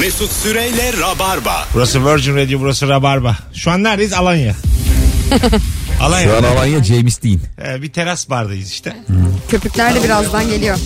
Mesut 0.00 0.32
Süreyle 0.32 0.92
Rabarba. 1.00 1.68
Burası 1.74 2.06
Virgin 2.06 2.36
Radio 2.36 2.60
burası 2.60 2.88
Rabarba. 2.88 3.36
Şu 3.54 3.70
an 3.70 3.82
neredeyiz? 3.82 4.12
Alanya. 4.12 4.54
Alanya. 6.00 6.28
Şu 6.28 6.36
an 6.36 6.42
Alanya 6.42 6.84
James 6.84 7.22
Dean. 7.22 7.38
Ee, 7.64 7.82
bir 7.82 7.92
teras 7.92 8.30
bardayız 8.30 8.70
işte. 8.70 8.96
Köpükler 9.48 9.94
de 9.94 10.04
birazdan 10.04 10.48
geliyor. 10.48 10.78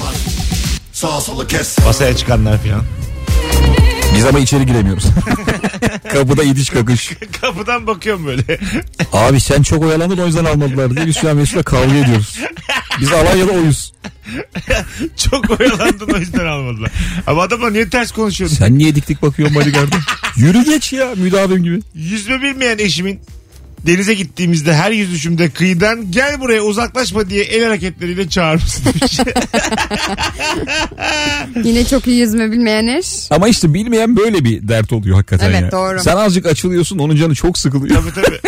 Masaya 1.87 2.17
çıkanlar 2.17 2.59
falan. 2.59 2.85
Biz 4.17 4.25
ama 4.25 4.39
içeri 4.39 4.67
giremiyoruz. 4.67 5.05
Kapıda 6.13 6.43
itiş 6.43 6.71
kakış. 6.71 7.11
Kapıdan 7.41 7.87
bakıyorum 7.87 8.27
böyle. 8.27 8.59
Abi 9.13 9.41
sen 9.41 9.63
çok 9.63 9.83
oyalandın 9.83 10.19
o 10.19 10.27
yüzden 10.27 10.45
almadılar 10.45 10.97
diye 10.97 11.07
biz 11.07 11.17
şu 11.17 11.31
an 11.31 11.37
Mesut'la 11.37 11.63
kavga 11.63 11.95
ediyoruz. 11.95 12.39
Biz 13.01 13.13
Alanya'da 13.13 13.53
oyuz. 13.53 13.93
Çok 15.31 15.61
oyalandın 15.61 16.09
o 16.15 16.19
yüzden 16.19 16.47
almadılar. 16.47 16.91
Ama 17.27 17.43
adamla 17.43 17.71
niye 17.71 17.89
ters 17.91 18.13
konuşuyorsun? 18.13 18.57
Sen 18.57 18.79
niye 18.79 18.95
dik 18.95 19.09
dik 19.09 19.23
bakıyorsun 19.23 19.57
bodyguard'a? 19.57 19.97
Yürü 20.37 20.65
geç 20.65 20.93
ya 20.93 21.09
müdavim 21.17 21.63
gibi. 21.63 21.81
Yüzme 21.95 22.43
bilmeyen 22.43 22.79
eşimin 22.79 23.21
denize 23.87 24.15
gittiğimizde 24.15 24.75
her 24.75 24.91
yüzüşümde 24.91 25.51
kıyıdan 25.51 26.11
gel 26.13 26.41
buraya 26.41 26.63
uzaklaşma 26.63 27.31
diye 27.31 27.45
el 27.45 27.65
hareketleriyle 27.65 28.29
çağırmışsın 28.29 28.85
demiş. 28.85 29.19
Yine 31.65 31.85
çok 31.85 32.07
iyi 32.07 32.19
yüzme 32.21 32.51
bilmeyen 32.53 32.87
eş. 32.87 33.07
Ama 33.31 33.49
işte 33.49 33.75
bilmeyen 33.75 34.17
böyle 34.17 34.45
bir 34.45 34.69
dert 34.69 34.93
oluyor 34.93 35.17
hakikaten 35.17 35.51
Evet, 35.51 35.63
ya. 35.63 35.71
doğru. 35.73 36.01
Sen 36.01 36.17
azıcık 36.17 36.47
açılıyorsun 36.47 36.99
onun 36.99 37.17
canı 37.17 37.35
çok 37.35 37.59
sıkılıyor. 37.59 38.03
tabii 38.03 38.15
tabii. 38.27 38.41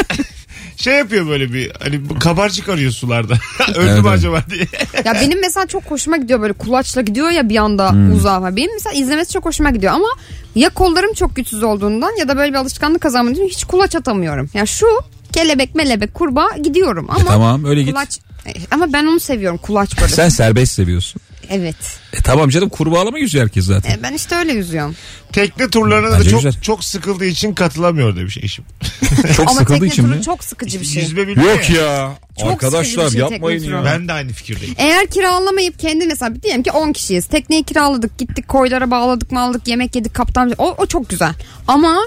Şey 0.81 0.95
yapıyor 0.95 1.27
böyle 1.29 1.53
bir 1.53 1.73
hani 1.83 2.09
bu 2.11 2.19
kabarcık 2.19 2.69
arıyor 2.69 2.93
sularda. 2.93 3.33
Öldü 3.69 3.79
Evet, 3.79 3.87
mü 3.87 3.93
evet. 3.95 4.07
acaba 4.07 4.43
diye. 4.51 4.67
Ya 5.05 5.15
benim 5.15 5.41
mesela 5.41 5.67
çok 5.67 5.83
hoşuma 5.85 6.17
gidiyor 6.17 6.41
böyle 6.41 6.53
kulaçla 6.53 7.01
gidiyor 7.01 7.31
ya 7.31 7.49
bir 7.49 7.57
anda 7.57 7.91
Hmm. 7.93 8.13
uzağa. 8.13 8.57
Benim 8.57 8.73
mesela 8.73 8.93
izlemesi 8.97 9.33
çok 9.33 9.45
hoşuma 9.45 9.71
gidiyor 9.71 9.93
ama 9.93 10.09
ya 10.55 10.69
kollarım 10.71 11.15
çok 11.15 11.37
güçsüz 11.37 11.63
olduğundan 11.63 12.17
ya 12.19 12.29
da 12.29 12.37
böyle 12.37 12.53
bir 12.53 12.59
alışkanlık 12.59 13.01
kazanmadığım 13.01 13.35
için 13.45 13.49
hiç 13.57 13.65
kulaç 13.65 13.97
atamıyorum. 13.97 14.51
Ya 14.55 14.67
şu 14.67 14.87
kelebek 15.33 15.75
melebek 15.75 16.15
kurbağa 16.15 16.49
gidiyorum 16.63 17.07
ama 17.11 17.21
E 17.21 17.25
tamam 17.25 17.65
öyle 17.65 17.83
git. 17.83 17.93
kulaç 17.95 18.19
E, 18.47 18.53
ama 18.71 18.93
ben 18.93 19.07
onu 19.07 19.21
seviyorum 19.21 19.59
kulaç 19.59 19.99
böyle. 20.01 20.09
Sen 20.13 20.29
serbest 20.29 20.73
seviyorsun. 20.73 21.23
Evet. 21.51 21.77
E 22.13 22.17
tamam 22.23 22.49
canım 22.49 22.69
kurbağalama 22.69 23.19
yüzüyor 23.19 23.45
herkes 23.45 23.65
zaten. 23.65 23.91
E, 23.91 24.03
ben 24.03 24.13
işte 24.13 24.37
öyle 24.37 24.53
yüzüyorum. 24.53 24.97
Tekne 25.33 25.69
turlarına 25.71 26.11
da 26.11 26.19
Bence 26.19 26.31
çok 26.31 26.43
güzel. 26.43 26.61
çok 26.63 26.85
sıkıldığı 26.85 27.25
için 27.27 27.55
katılamıyor 27.55 28.17
demiş 28.17 28.39
eşim. 28.43 28.65
Çok 29.37 29.49
ama 29.49 29.59
sıkıldığı 29.61 29.75
tekne 29.79 29.89
için 29.89 30.03
turu 30.03 30.15
mi? 30.17 30.23
çok 30.23 30.45
sıkıcı 30.45 30.81
bir 30.81 30.87
şey. 30.87 31.03
Yüzme 31.03 31.27
bilmiyor 31.29 31.51
Yok 31.51 31.71
ya. 31.71 32.13
Çok 32.41 32.51
Arkadaşlar 32.53 33.07
bir 33.07 33.11
şey 33.11 33.21
yapmayın 33.21 33.59
tekne 33.61 33.75
ya. 33.75 33.79
turu. 33.83 33.91
Ben 33.93 34.09
de 34.09 34.13
aynı 34.13 34.33
fikirdeyim. 34.33 34.75
Eğer 34.79 35.07
kiralamayıp 35.07 35.79
kendi 35.79 36.07
mesela 36.07 36.43
diyelim 36.43 36.63
ki 36.63 36.73
10 36.73 36.93
kişiyiz. 36.93 37.27
Tekneyi 37.27 37.63
kiraladık 37.65 38.19
gittik 38.19 38.49
koylara 38.49 38.91
bağladık 38.91 39.33
maldık 39.33 39.69
yemek 39.69 39.97
yedik 39.97 40.15
kaptan. 40.15 40.53
O, 40.59 40.75
o 40.79 40.87
çok 40.87 41.09
güzel. 41.09 41.33
Ama 41.69 41.99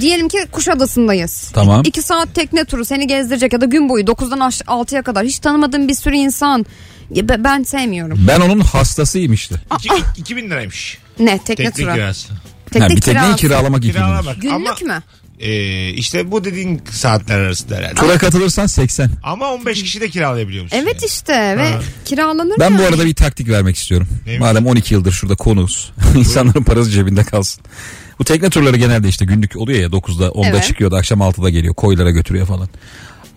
diyelim 0.00 0.28
ki 0.28 0.38
Kuşadası'ndayız. 0.52 1.50
Tamam. 1.54 1.82
2 1.84 2.02
saat 2.02 2.34
tekne 2.34 2.64
turu 2.64 2.84
seni 2.84 3.06
gezdirecek 3.06 3.52
ya 3.52 3.60
da 3.60 3.64
gün 3.64 3.88
boyu 3.88 4.04
9'dan 4.04 4.40
aş- 4.40 4.60
6'ya 4.60 5.02
kadar 5.02 5.24
hiç 5.26 5.38
tanımadığın 5.38 5.88
bir 5.88 5.94
sürü 5.94 6.16
insan. 6.16 6.66
Ya 7.10 7.28
be- 7.28 7.44
Ben 7.44 7.62
sevmiyorum. 7.62 8.24
Ben 8.28 8.40
onun 8.40 8.60
hastasıyım 8.60 9.32
işte. 9.32 9.54
İki, 9.78 9.88
2000 10.16 10.50
liraymış. 10.50 10.98
Ne 11.18 11.38
tekne, 11.38 11.64
Tekne 11.70 11.84
turu. 11.84 11.94
kirası. 11.94 12.28
Tekne 12.72 12.82
ha, 12.88 12.88
bir 12.96 13.00
tekneyi 13.00 13.22
kirası. 13.24 13.36
kiralamak 13.36 13.82
lira. 13.84 13.92
Kiralamak. 13.92 14.42
Günlük 14.42 14.54
Ama 14.54 14.70
mü? 14.94 15.02
e, 15.40 15.88
işte 15.90 16.30
bu 16.30 16.44
dediğin 16.44 16.82
saatler 16.90 17.38
arasında 17.38 17.76
herhalde. 17.76 17.94
Tura 17.94 18.18
katılırsan 18.18 18.66
80. 18.66 19.10
Ama 19.22 19.52
15 19.54 19.82
kişi 19.82 20.00
de 20.00 20.08
kiralayabiliyor 20.08 20.64
musun? 20.64 20.76
Evet 20.82 20.94
yani? 20.94 21.06
işte 21.06 21.56
ve 21.58 21.72
Ha. 21.72 21.80
kiralanır 22.04 22.56
Ben 22.60 22.78
bu 22.78 22.82
yani. 22.82 22.86
arada 22.92 23.04
bir 23.04 23.14
taktik 23.14 23.48
vermek 23.48 23.76
istiyorum. 23.76 24.08
Neymiş? 24.26 24.40
Madem 24.40 24.66
12 24.66 24.94
yıldır 24.94 25.12
şurada 25.12 25.36
konuğuz. 25.36 25.92
İnsanların 26.16 26.62
parası 26.64 26.90
cebinde 26.90 27.24
kalsın. 27.24 27.64
Bu 28.18 28.24
tekne 28.24 28.50
turları 28.50 28.76
genelde 28.76 29.08
işte 29.08 29.24
günlük 29.24 29.56
oluyor 29.56 29.80
ya 29.80 29.86
9'da 29.88 30.26
10'da 30.26 30.48
Evet. 30.48 30.64
çıkıyor 30.64 30.90
da 30.90 30.96
akşam 30.96 31.20
6'da 31.20 31.50
geliyor 31.50 31.74
koylara 31.74 32.10
götürüyor 32.10 32.46
falan. 32.46 32.68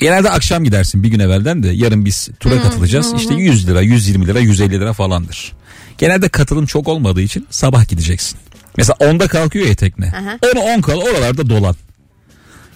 Genelde 0.02 0.30
akşam 0.30 0.64
gidersin 0.64 1.04
bir 1.04 1.10
gün 1.10 1.20
evvelden 1.20 1.64
de 1.64 1.68
yarın 1.68 2.06
biz 2.06 2.30
tura 2.40 2.62
katılacağız. 2.62 3.14
İşte 3.18 3.34
100 3.34 3.68
lira 3.68 3.82
120 3.82 4.28
lira 4.28 4.40
150 4.40 4.72
lira 4.72 4.94
falandır. 4.94 5.52
Genelde 5.98 6.30
katılım 6.30 6.66
çok 6.66 6.88
olmadığı 6.88 7.22
için 7.22 7.48
sabah 7.50 7.88
gideceksin. 7.88 8.40
Mesela 8.78 8.96
10'da 9.00 9.28
kalkıyor 9.28 9.68
ya 9.68 9.76
tekne. 9.76 10.06
Aha. 10.08 10.36
10'u 10.54 10.60
10 10.78 10.82
kal 10.82 10.98
oralarda 10.98 11.50
dolan. 11.50 11.76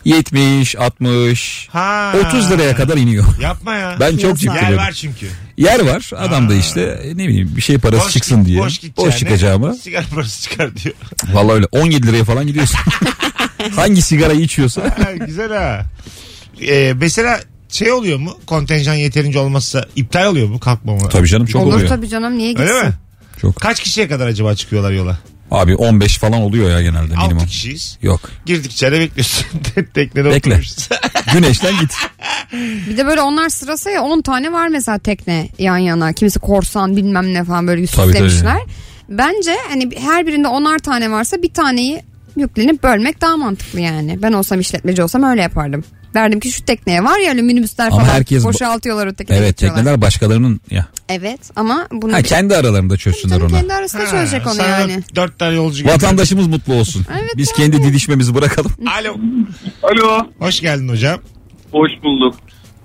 70, 0.05 0.75
60, 0.75 1.69
Ha. 1.71 2.13
30 2.27 2.51
liraya 2.51 2.75
kadar 2.75 2.97
iniyor. 2.97 3.25
Yapma 3.41 3.75
ya. 3.75 3.97
Ben 3.99 4.17
çok 4.17 4.37
ciddi 4.37 4.55
Yer 4.55 4.73
var 4.73 4.91
çünkü. 4.91 5.27
Yer 5.57 5.79
var. 5.79 6.11
Adam 6.17 6.49
da 6.49 6.53
Ha. 6.53 6.57
işte 6.57 6.81
e, 6.81 7.09
ne 7.17 7.27
bileyim 7.27 7.53
bir 7.57 7.61
şey 7.61 7.77
parası 7.77 8.11
çıksın 8.11 8.37
git- 8.39 8.47
diye. 8.47 8.59
Boş, 8.59 8.79
Boş, 8.97 9.17
çıkacağımı. 9.17 9.75
Sigara 9.83 10.05
parası 10.15 10.41
çıkar 10.41 10.75
diyor. 10.75 10.95
Vallahi 11.33 11.53
öyle 11.53 11.65
17 11.71 12.07
liraya 12.07 12.23
falan 12.23 12.47
gidiyorsun. 12.47 12.79
Hangi 13.75 14.01
sigarayı 14.01 14.39
içiyorsa. 14.39 14.81
Ha, 14.81 15.11
güzel 15.25 15.51
ha. 15.53 15.85
Ee, 16.61 16.93
mesela 17.01 17.39
şey 17.69 17.91
oluyor 17.91 18.19
mu? 18.19 18.37
Kontenjan 18.45 18.93
yeterince 18.93 19.39
olmazsa 19.39 19.85
iptal 19.95 20.25
oluyor 20.25 20.47
mu 20.49 20.59
kalkmama? 20.59 21.09
Tabii 21.09 21.27
canım 21.27 21.45
çok 21.45 21.61
Olur 21.63 21.73
oluyor. 21.73 21.89
tabii 21.89 22.09
canım 22.09 22.37
niye 22.37 22.49
gitsin? 22.49 22.67
Öyle 22.67 22.83
mi? 22.87 22.93
Çok. 23.41 23.55
Kaç 23.55 23.79
kişiye 23.79 24.07
kadar 24.07 24.27
acaba 24.27 24.55
çıkıyorlar 24.55 24.91
yola? 24.91 25.17
Abi 25.51 25.75
15 25.75 26.17
falan 26.17 26.41
oluyor 26.41 26.69
ya 26.69 26.81
genelde 26.81 27.15
6 27.15 27.27
minimum. 27.27 27.45
kişiyiz. 27.47 27.97
Yok. 28.01 28.21
Girdik 28.45 28.71
içeri 28.71 28.99
bekliyorsun. 28.99 29.45
Teknede 29.93 30.29
Bekle. 30.29 30.37
oturmuşuz. 30.49 30.89
Güneşten 31.33 31.73
git. 31.81 31.93
Bir 32.89 32.97
de 32.97 33.05
böyle 33.05 33.21
onlar 33.21 33.49
sırası 33.49 33.89
ya 33.89 34.01
10 34.03 34.21
tane 34.21 34.51
var 34.51 34.67
mesela 34.67 34.99
tekne 34.99 35.49
yan 35.59 35.77
yana. 35.77 36.13
Kimisi 36.13 36.39
korsan 36.39 36.97
bilmem 36.97 37.33
ne 37.33 37.43
falan 37.43 37.67
böyle 37.67 37.85
Tabii, 37.85 38.07
süslemişler. 38.11 38.57
Bence 39.09 39.55
hani 39.69 39.89
her 39.99 40.27
birinde 40.27 40.47
onar 40.47 40.79
tane 40.79 41.11
varsa 41.11 41.41
bir 41.41 41.53
taneyi 41.53 42.01
yüklenip 42.37 42.83
bölmek 42.83 43.21
daha 43.21 43.37
mantıklı 43.37 43.79
yani. 43.79 44.21
Ben 44.21 44.33
olsam 44.33 44.59
işletmeci 44.59 45.03
olsam 45.03 45.23
öyle 45.23 45.41
yapardım. 45.41 45.83
Derdim 46.15 46.39
ki 46.39 46.51
şu 46.51 46.65
tekneye 46.65 47.03
var 47.03 47.19
ya 47.19 47.29
öyle 47.31 47.41
minibüsler 47.41 47.87
Ama 47.87 47.95
falan 47.99 48.09
herkes 48.09 48.43
bu- 48.43 48.47
boşaltıyorlar 48.47 49.07
o 49.07 49.13
tekneye 49.13 49.41
Evet 49.41 49.57
tekneler 49.57 50.01
başkalarının 50.01 50.61
ya. 50.71 50.87
Evet 51.09 51.39
ama 51.55 51.87
bunu 51.91 52.13
Ha 52.13 52.21
kendi 52.21 52.55
aralarında 52.55 52.97
çözsünler 52.97 53.41
onu. 53.41 53.51
kendi 53.51 53.73
arasında 53.73 54.07
çözecek 54.07 54.47
onu 54.47 54.57
yani. 54.69 55.03
Dört 55.15 55.39
tane 55.39 55.55
yolcu 55.55 55.83
geldi. 55.83 55.93
Vatandaşımız 55.93 56.47
mutlu 56.47 56.73
olsun. 56.73 57.05
Evet 57.21 57.31
Biz 57.37 57.49
abi. 57.49 57.55
kendi 57.57 57.83
didişmemizi 57.83 58.35
bırakalım. 58.35 58.71
Alo. 58.99 59.15
Alo. 59.83 60.27
Hoş 60.39 60.59
geldin 60.61 60.89
hocam. 60.89 61.19
Hoş 61.71 61.91
bulduk. 62.03 62.35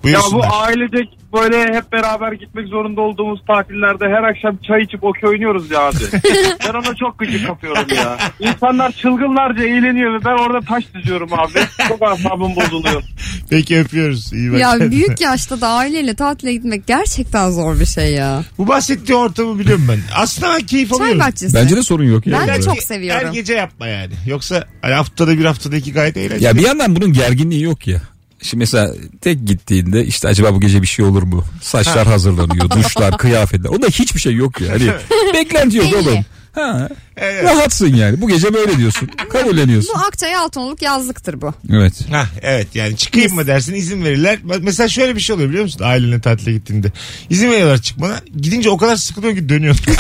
Ya 0.05 0.19
bu 0.19 0.33
Buyursunlar. 0.33 0.49
ailecek 0.67 1.09
böyle 1.33 1.75
hep 1.75 1.93
beraber 1.93 2.33
gitmek 2.33 2.69
zorunda 2.69 3.01
olduğumuz 3.01 3.41
tatillerde 3.47 4.05
her 4.05 4.23
akşam 4.23 4.57
çay 4.57 4.83
içip 4.83 5.05
okey 5.05 5.31
oynuyoruz 5.31 5.71
ya 5.71 5.81
abi. 5.81 5.97
ben 6.69 6.75
ona 6.75 6.95
çok 6.97 7.19
gıcık 7.19 7.47
kapıyorum 7.47 7.87
ya. 7.97 8.19
İnsanlar 8.41 8.93
çılgınlarca 8.93 9.65
eğleniyor 9.65 10.21
ve 10.21 10.25
ben 10.25 10.39
orada 10.39 10.61
taş 10.67 10.85
düzüyorum 10.95 11.29
abi. 11.33 11.53
Çok 11.89 12.03
asabım 12.03 12.57
bozuluyor. 12.57 13.03
Peki 13.51 13.79
öpüyoruz. 13.79 14.33
İyi 14.33 14.53
bak. 14.53 14.61
Ya 14.61 14.71
kendine. 14.71 14.91
büyük 14.91 15.21
yaşta 15.21 15.61
da 15.61 15.69
aileyle 15.69 16.15
tatile 16.15 16.53
gitmek 16.53 16.87
gerçekten 16.87 17.51
zor 17.51 17.81
bir 17.81 17.87
şey 17.87 18.13
ya. 18.15 18.43
Bu 18.59 18.69
bahsettiği 18.69 19.19
ortamı 19.19 19.59
biliyorum 19.59 19.87
ben. 19.89 19.99
Aslında 20.17 20.53
ben 20.55 20.67
keyif 20.67 20.89
Çay 20.91 20.99
alıyorum. 20.99 21.21
bahçesi. 21.21 21.55
Bence 21.57 21.77
de 21.77 21.83
sorun 21.83 22.05
yok 22.05 22.27
ya. 22.27 22.39
Ben 22.41 22.49
de 22.49 22.53
Böyle. 22.53 22.63
çok 22.63 22.77
Her 22.77 22.81
seviyorum. 22.81 23.33
gece 23.33 23.55
yapma 23.55 23.87
yani. 23.87 24.13
Yoksa 24.27 24.65
hani 24.83 24.95
haftada 24.95 25.39
bir 25.39 25.45
haftada 25.45 25.77
iki 25.77 25.93
gayet 25.93 26.17
eğlenceli. 26.17 26.45
Ya 26.45 26.57
bir 26.57 26.67
yandan 26.67 26.97
bunun 26.97 27.13
gerginliği 27.13 27.63
yok 27.63 27.87
ya. 27.87 28.01
Şimdi 28.43 28.61
mesela 28.61 28.95
tek 29.21 29.47
gittiğinde 29.47 30.05
işte 30.05 30.29
acaba 30.29 30.55
bu 30.55 30.61
gece 30.61 30.83
bir 30.83 30.87
şey 30.87 31.05
olur 31.05 31.23
mu? 31.23 31.45
Saçlar 31.63 32.07
hazırlanıyor, 32.07 32.71
duşlar, 32.71 33.19
kıyafetler. 33.19 33.71
Onda 33.71 33.87
hiçbir 33.87 34.21
şey 34.21 34.35
yok 34.35 34.61
ya. 34.61 34.73
Hani 34.73 34.91
beklenti 35.35 35.77
yok 35.77 35.87
oğlum. 35.97 36.19
Ha, 36.53 36.89
Evet. 37.17 37.45
rahatsın 37.45 37.95
yani. 37.95 38.21
Bu 38.21 38.29
gece 38.29 38.55
böyle 38.55 38.77
diyorsun. 38.79 39.11
Kabulleniyorsun. 39.33 39.95
Bu 39.95 40.01
Akçay 40.01 40.37
Altınoluk 40.37 40.83
yazlıktır 40.83 41.41
bu. 41.41 41.55
Evet. 41.73 41.93
Ha 42.11 42.27
evet 42.43 42.69
yani 42.75 42.97
çıkayım 42.97 43.35
mı 43.35 43.47
dersin 43.47 43.75
izin 43.75 44.05
verirler. 44.05 44.39
Bak 44.43 44.59
Mesela 44.63 44.89
şöyle 44.89 45.17
bir 45.17 45.21
şey 45.21 45.35
oluyor 45.35 45.49
biliyor 45.49 45.65
musun 45.65 45.81
ailenle 45.85 46.21
tatile 46.21 46.53
gittiğinde. 46.53 46.93
İzin 47.31 47.51
veriyorlar 47.51 47.79
çıkmana. 47.79 48.21
Gidince 48.41 48.71
o 48.71 48.77
kadar 48.77 48.97
sıkılıyor 48.97 49.35
ki 49.35 49.49
dönüyorsun. 49.49 49.87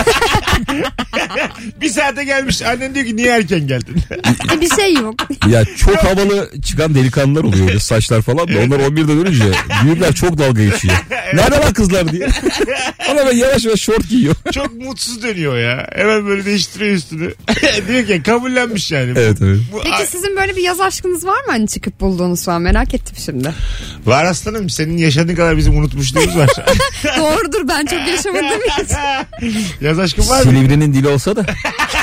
bir 1.81 1.89
saate 1.89 2.25
gelmiş. 2.25 2.63
Annen 2.63 2.95
diyor 2.95 3.07
ki 3.07 3.17
niye 3.17 3.29
erken 3.29 3.67
geldin? 3.67 3.97
E, 4.57 4.61
bir 4.61 4.71
şey 4.77 4.95
yok. 4.95 5.15
Ya 5.49 5.65
çok 5.65 5.97
havalı 5.97 6.51
çıkan 6.65 6.95
delikanlılar 6.95 7.45
oluyor 7.45 7.81
saçlar 7.81 8.23
falan 8.23 8.49
da. 8.49 8.53
Onlar 8.67 8.79
11'de 8.79 9.09
dönünce 9.09 9.45
büyükler 9.85 10.15
çok 10.15 10.39
dalga 10.39 10.65
geçiyor. 10.65 10.95
Nerede 11.35 11.57
lan 11.57 11.73
kızlar 11.73 12.13
diye. 12.13 12.29
Ona 13.11 13.27
ben 13.27 13.37
yavaş 13.37 13.65
yavaş 13.65 13.81
şort 13.81 14.09
giyiyor. 14.09 14.35
Çok 14.53 14.75
mutsuz 14.75 15.23
dönüyor 15.23 15.59
ya. 15.59 15.87
Hemen 15.95 16.27
böyle 16.27 16.45
değiştiriyor 16.45 16.91
üstünü. 17.01 17.35
diyor 17.89 18.07
ki 18.07 18.23
kabullenmiş 18.23 18.91
yani. 18.91 19.13
Evet 19.17 19.39
evet. 19.43 19.59
Bu, 19.73 19.81
Peki 19.85 20.11
sizin 20.11 20.37
böyle 20.37 20.57
bir 20.57 20.63
yaz 20.63 20.81
aşkınız 20.81 21.27
var 21.27 21.41
mı 21.45 21.47
hani 21.51 21.69
çıkıp 21.69 22.01
bulduğunuz 22.01 22.45
falan 22.45 22.63
merak 22.63 22.95
ettim 22.95 23.17
şimdi. 23.25 23.55
var 24.07 24.25
aslanım 24.25 24.71
senin 24.71 24.97
yaşadığın 24.97 25.35
kadar 25.35 25.57
bizim 25.57 25.79
unutmuşluğumuz 25.79 26.37
var. 26.37 26.51
Doğrudur 27.19 27.69
ben 27.69 27.87
çok 27.87 28.09
yaşamadığım 28.09 28.61
için. 28.61 28.97
Yaz 29.87 29.99
aşkın 29.99 30.29
var 30.29 30.45
mı? 30.45 30.51
Silivri'nin 30.51 30.95
dili 30.95 31.09
olsa 31.09 31.37
da 31.37 31.47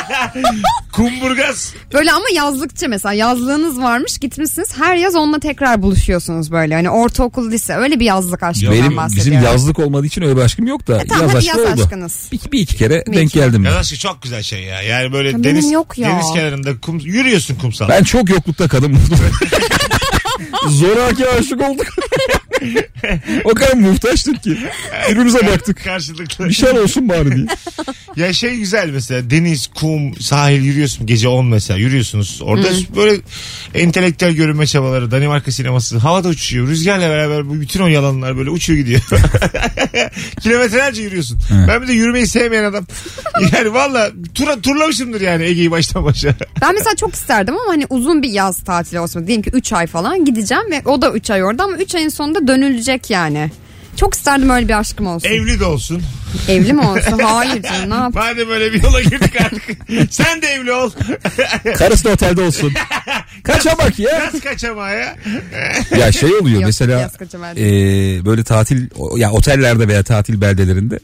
Kumburgaz. 0.91 1.73
Böyle 1.93 2.11
ama 2.11 2.25
yazlıkça 2.35 2.87
mesela 2.87 3.13
yazlığınız 3.13 3.81
varmış 3.81 4.17
gitmişsiniz 4.17 4.77
her 4.77 4.95
yaz 4.95 5.15
onunla 5.15 5.39
tekrar 5.39 5.81
buluşuyorsunuz 5.81 6.51
böyle. 6.51 6.73
Hani 6.75 6.89
ortaokul 6.89 7.51
lise 7.51 7.73
öyle 7.75 7.99
bir 7.99 8.05
yazlık 8.05 8.43
aşkından 8.43 8.73
Benim 8.73 8.97
bahsediyorum. 8.97 9.31
bizim 9.31 9.43
yazlık 9.51 9.79
olmadığı 9.79 10.05
için 10.05 10.21
öyle 10.21 10.37
bir 10.37 10.41
aşkım 10.41 10.67
yok 10.67 10.87
da 10.87 11.01
E 11.01 11.07
tamam, 11.07 11.21
yaz 11.23 11.29
hadi 11.29 11.37
aşkı 11.37 11.59
yaz 11.59 11.73
oldu. 11.73 11.81
aşkınız. 11.83 12.27
Bir, 12.31 12.39
bir 12.51 12.59
iki 12.59 12.75
kere 12.77 13.03
Bir 13.07 13.13
denk 13.13 13.29
iki. 13.29 13.39
geldim. 13.39 13.63
Yaz 13.65 13.75
aşkı 13.75 13.97
çok 13.97 14.21
güzel 14.21 14.43
şey 14.43 14.63
ya. 14.63 14.81
Yani 14.81 15.13
böyle 15.13 15.29
Ya 15.29 15.43
deniz 15.43 15.71
yok 15.71 15.97
ya. 15.97 16.09
deniz 16.09 16.33
kenarında 16.33 16.79
kum, 16.81 16.99
yürüyorsun 16.99 17.55
kumsal. 17.55 17.89
Ben 17.89 18.03
çok 18.03 18.29
yoklukta 18.29 18.67
kadın 18.67 18.89
buldum. 18.91 19.19
Zoraki 20.69 21.29
aşık 21.29 21.61
olduk. 21.61 21.85
o 23.43 23.49
kadar 23.53 23.73
muhtaçtık 23.73 24.43
ki. 24.43 24.57
Birbirimize 25.09 25.47
baktık. 25.47 25.83
Karşılıklı. 25.83 26.49
Bir 26.49 26.53
şey 26.53 26.69
olsun 26.69 27.09
bari 27.09 27.35
diye. 27.35 27.45
Ya 28.15 28.33
şey 28.33 28.55
güzel 28.55 28.89
mesela 28.89 29.29
deniz, 29.29 29.67
kum, 29.67 30.21
sahil 30.21 30.63
yürüyorsun 30.63 31.05
gece 31.05 31.27
10 31.27 31.45
mesela 31.45 31.79
yürüyorsunuz. 31.79 32.39
Orada 32.43 32.67
böyle 32.95 33.21
entelektüel 33.73 34.31
görünme 34.31 34.67
çabaları 34.67 35.11
Danimarka 35.11 35.51
sineması 35.51 35.97
havada 35.97 36.27
uçuyor. 36.27 36.67
Rüzgarla 36.67 37.09
beraber 37.09 37.49
bu 37.49 37.61
bütün 37.61 37.81
o 37.81 37.87
yalanlar 37.87 38.37
böyle 38.37 38.49
uçuyor 38.49 38.79
gidiyor. 38.79 39.01
Kilometrelerce 40.41 41.01
yürüyorsun. 41.01 41.39
Ben 41.67 41.81
bir 41.81 41.87
de 41.87 41.93
yürümeyi 41.93 42.27
sevmeyen 42.27 42.63
adam. 42.63 42.85
Yani 43.53 43.73
valla 43.73 44.11
tura, 44.35 44.61
turlamışımdır 44.61 45.21
yani 45.21 45.43
Ege'yi 45.43 45.71
baştan 45.71 46.05
başa. 46.05 46.35
Ben 46.61 46.73
mesela 46.73 46.95
çok 46.95 47.13
isterdim 47.13 47.55
ama 47.57 47.71
hani 47.71 47.85
uzun 47.89 48.23
bir 48.23 48.29
yaz 48.29 48.63
tatili 48.63 48.99
olsun. 48.99 49.27
Diyelim 49.27 49.43
ki 49.43 49.49
3 49.53 49.73
ay 49.73 49.87
falan 49.87 50.25
gideceğim 50.25 50.63
ve 50.71 50.81
o 50.85 51.01
da 51.01 51.11
3 51.11 51.31
ay 51.31 51.43
orada 51.43 51.63
ama 51.63 51.77
3 51.77 51.95
ayın 51.95 52.09
sonunda 52.09 52.46
dönülecek 52.47 53.09
yani. 53.09 53.51
Çok 53.95 54.13
isterdim 54.13 54.49
öyle 54.49 54.67
bir 54.67 54.79
aşkım 54.79 55.07
olsun. 55.07 55.29
Evli 55.29 55.59
de 55.59 55.65
olsun. 55.65 56.03
Evli 56.49 56.73
mi 56.73 56.81
olsun? 56.81 57.19
Hayır 57.23 57.63
canım 57.63 57.89
ne 57.89 57.95
yap? 57.95 58.13
Madem 58.13 58.47
böyle 58.47 58.73
bir 58.73 58.83
yola 58.83 59.01
girdik 59.01 59.41
artık. 59.41 59.77
Sen 60.13 60.41
de 60.41 60.47
evli 60.47 60.71
ol. 60.71 60.91
Karısı 61.77 62.03
da 62.05 62.09
otelde 62.09 62.41
olsun. 62.41 62.73
Kaçamak 63.43 63.99
ya. 63.99 64.11
Yaz 64.11 64.39
kaçamaya. 64.39 65.15
Ya 65.99 66.11
şey 66.11 66.35
oluyor 66.35 66.55
Yok, 66.55 66.65
mesela 66.65 67.11
e, 67.57 67.65
böyle 68.25 68.43
tatil 68.43 68.87
ya 69.17 69.31
otellerde 69.31 69.87
veya 69.87 70.03
tatil 70.03 70.41
beldelerinde 70.41 70.99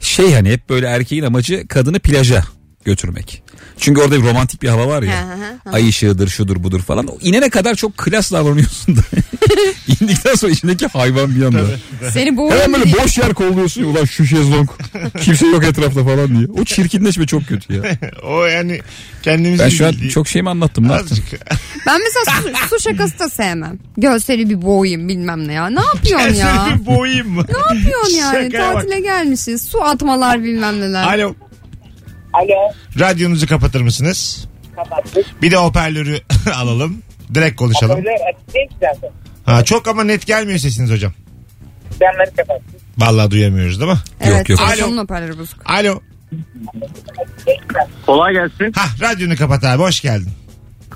şey 0.00 0.34
hani 0.34 0.50
hep 0.50 0.68
böyle 0.68 0.86
erkeğin 0.86 1.22
amacı 1.22 1.68
kadını 1.68 1.98
plaja 1.98 2.44
götürmek. 2.84 3.42
Çünkü 3.80 4.00
orada 4.00 4.22
bir 4.22 4.28
romantik 4.28 4.62
bir 4.62 4.68
hava 4.68 4.88
var 4.88 5.02
ya. 5.02 5.38
Ay 5.72 5.88
ışığıdır 5.88 6.28
şudur 6.28 6.62
budur 6.62 6.80
falan. 6.82 7.06
O 7.06 7.18
inene 7.20 7.50
kadar 7.50 7.74
çok 7.74 7.96
klas 7.98 8.32
davranıyorsun 8.32 8.96
da. 8.96 9.00
İndikten 10.00 10.34
sonra 10.34 10.52
içindeki 10.52 10.86
hayvan 10.86 11.36
bir 11.36 11.42
anda. 11.44 11.58
Seni 12.12 12.24
Hemen 12.24 12.36
boğuyorum 12.36 12.72
böyle 12.72 12.92
boş 12.92 13.18
yer 13.18 13.34
kolluyorsun. 13.34 13.82
Ulan 13.82 14.04
şu 14.04 14.26
şezlong. 14.26 14.68
Kimse 15.20 15.46
yok 15.46 15.64
etrafta 15.64 16.04
falan 16.04 16.36
diye. 16.36 16.46
O 16.60 16.64
çirkinleşme 16.64 17.26
çok 17.26 17.46
kötü 17.46 17.72
ya. 17.74 17.82
O 18.22 18.44
yani 18.44 18.80
kendimizi 19.22 19.62
Ben 19.64 19.68
şu 19.68 19.86
an 19.86 19.92
bildiği- 19.92 20.10
çok 20.10 20.28
şey 20.28 20.42
mi 20.42 20.50
anlattım 20.50 20.88
ne 20.88 20.92
yaptım? 20.92 21.08
Azıcık. 21.12 21.40
Ben 21.86 22.00
mesela 22.04 22.42
su, 22.68 22.76
su 22.76 22.82
şakası 22.82 23.18
da 23.18 23.28
sevmem. 23.28 23.78
Görseli 23.96 24.50
bir 24.50 24.62
boğayım 24.62 25.08
bilmem 25.08 25.48
ne 25.48 25.52
ya. 25.52 25.66
Ne 25.70 25.80
yapıyorsun 25.80 26.34
ya? 26.34 26.66
Seni 26.68 26.80
bir 26.80 26.86
boğayım 26.86 27.30
mı? 27.30 27.44
Ne 27.48 27.74
yapıyorsun 27.76 28.16
yani? 28.16 28.44
Şakaya 28.52 28.74
bak. 28.74 28.82
Tatile 28.82 29.00
gelmişiz. 29.00 29.62
Su 29.62 29.82
atmalar 29.82 30.42
bilmem 30.42 30.80
neler. 30.80 31.02
Alo. 31.02 31.34
Alo. 32.32 32.72
Radyonuzu 33.00 33.46
kapatır 33.46 33.80
mısınız? 33.80 34.48
Kapattık. 34.76 35.26
Bir 35.42 35.50
de 35.50 35.56
hoparlörü 35.56 36.18
alalım. 36.54 37.02
Direkt 37.34 37.56
konuşalım. 37.56 37.96
Öyle 37.98 38.10
açık 38.34 38.54
değil 38.54 38.68
ki 38.68 38.74
zaten. 38.80 39.10
Ha, 39.44 39.64
çok 39.64 39.88
ama 39.88 40.04
net 40.04 40.26
gelmiyor 40.26 40.58
sesiniz 40.58 40.90
hocam. 40.90 41.12
Ekranları 41.94 42.30
kapattık. 42.36 42.80
Vallahi 42.98 43.30
duyamıyoruz 43.30 43.80
değil 43.80 43.92
mi? 43.92 43.98
Evet, 44.20 44.48
yok. 44.48 44.58
telefonun 44.58 44.96
Alo. 44.96 45.02
hoparlörü 45.02 45.38
bozuk. 45.38 45.70
Alo. 45.70 46.00
Kolay 48.06 48.32
gelsin. 48.32 48.72
Ha 48.76 48.86
radyonu 49.00 49.36
kapat 49.36 49.64
abi 49.64 49.82
hoş 49.82 50.00
geldin. 50.00 50.30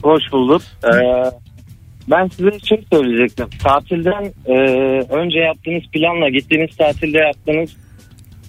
Hoş 0.02 0.22
bulduk. 0.32 0.62
Ee, 0.84 0.88
ben 2.10 2.28
size 2.36 2.50
şey 2.68 2.84
söyleyecektim. 2.92 3.46
Tatilden 3.62 4.24
e, 4.46 4.52
önce 5.14 5.38
yaptığınız 5.38 5.82
planla 5.92 6.28
gittiğiniz 6.28 6.76
tatilde 6.76 7.18
yaptığınız 7.18 7.70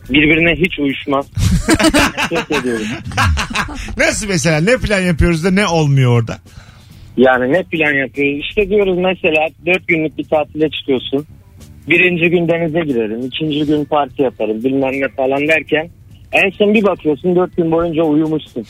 birbirine 0.09 0.55
hiç 0.55 0.79
uyuşmaz. 0.79 1.29
Nefret 2.31 2.59
ediyorum. 2.61 2.85
Nasıl 3.97 4.27
mesela 4.27 4.61
ne 4.61 4.77
plan 4.77 5.00
yapıyoruz 5.00 5.44
da 5.44 5.51
ne 5.51 5.67
olmuyor 5.67 6.19
orada? 6.19 6.38
Yani 7.17 7.53
ne 7.53 7.63
plan 7.63 7.94
yapıyoruz? 7.94 8.45
İşte 8.50 8.69
diyoruz 8.69 8.97
mesela 8.97 9.47
4 9.65 9.88
günlük 9.88 10.17
bir 10.17 10.23
tatile 10.23 10.69
çıkıyorsun. 10.69 11.25
Birinci 11.89 12.29
gün 12.29 12.47
denize 12.47 12.79
girerim. 12.79 13.25
ikinci 13.25 13.65
gün 13.65 13.85
parti 13.85 14.21
yaparım 14.21 14.63
bilmem 14.63 15.01
ne 15.01 15.07
falan 15.07 15.47
derken 15.47 15.89
en 16.33 16.50
son 16.57 16.74
bir 16.74 16.83
bakıyorsun 16.83 17.35
4 17.35 17.57
gün 17.57 17.71
boyunca 17.71 18.03
uyumuşsun. 18.03 18.65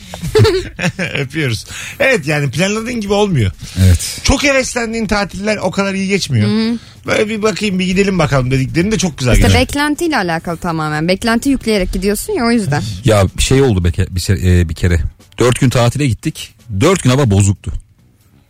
Öpüyoruz. 1.18 1.66
Evet 2.00 2.26
yani 2.26 2.50
planladığın 2.50 3.00
gibi 3.00 3.12
olmuyor. 3.12 3.50
Evet. 3.84 4.20
Çok 4.24 4.42
heveslendiğin 4.44 5.06
tatiller 5.06 5.56
o 5.56 5.70
kadar 5.70 5.94
iyi 5.94 6.08
geçmiyor. 6.08 6.48
Böyle 7.06 7.28
bir 7.28 7.42
bakayım 7.42 7.78
bir 7.78 7.86
gidelim 7.86 8.18
bakalım 8.18 8.50
dediklerinde 8.50 8.98
çok 8.98 9.18
güzel 9.18 9.32
İşte 9.32 9.46
gidiyor. 9.46 9.60
beklentiyle 9.62 10.16
alakalı 10.16 10.56
tamamen. 10.56 11.08
Beklenti 11.08 11.48
yükleyerek 11.50 11.92
gidiyorsun 11.92 12.32
ya 12.32 12.44
o 12.44 12.50
yüzden. 12.50 12.82
Ya 13.04 13.24
bir 13.38 13.42
şey 13.42 13.62
oldu 13.62 13.84
bir, 13.84 13.90
ke- 13.92 14.14
bir, 14.14 14.20
se- 14.20 14.60
e, 14.60 14.68
bir 14.68 14.74
kere. 14.74 14.98
Dört 15.38 15.60
gün 15.60 15.70
tatile 15.70 16.06
gittik. 16.06 16.54
Dört 16.80 17.02
gün 17.02 17.10
hava 17.10 17.30
bozuktu. 17.30 17.72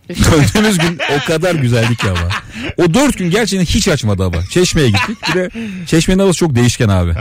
Döndüğümüz 0.09 0.79
gün 0.79 0.99
o 1.17 1.27
kadar 1.27 1.55
güzeldi 1.55 1.97
ki 1.97 2.07
hava. 2.07 2.29
O 2.77 2.95
dört 2.95 3.19
gün 3.19 3.31
gerçekten 3.31 3.65
hiç 3.67 3.89
açmadı 3.89 4.23
hava. 4.23 4.43
Çeşme'ye 4.51 4.89
gittik. 4.89 5.19
Bir 5.29 5.35
de 5.35 5.51
Çeşme'nin 5.87 6.19
havası 6.19 6.39
çok 6.39 6.55
değişken 6.55 6.89
abi. 6.89 7.15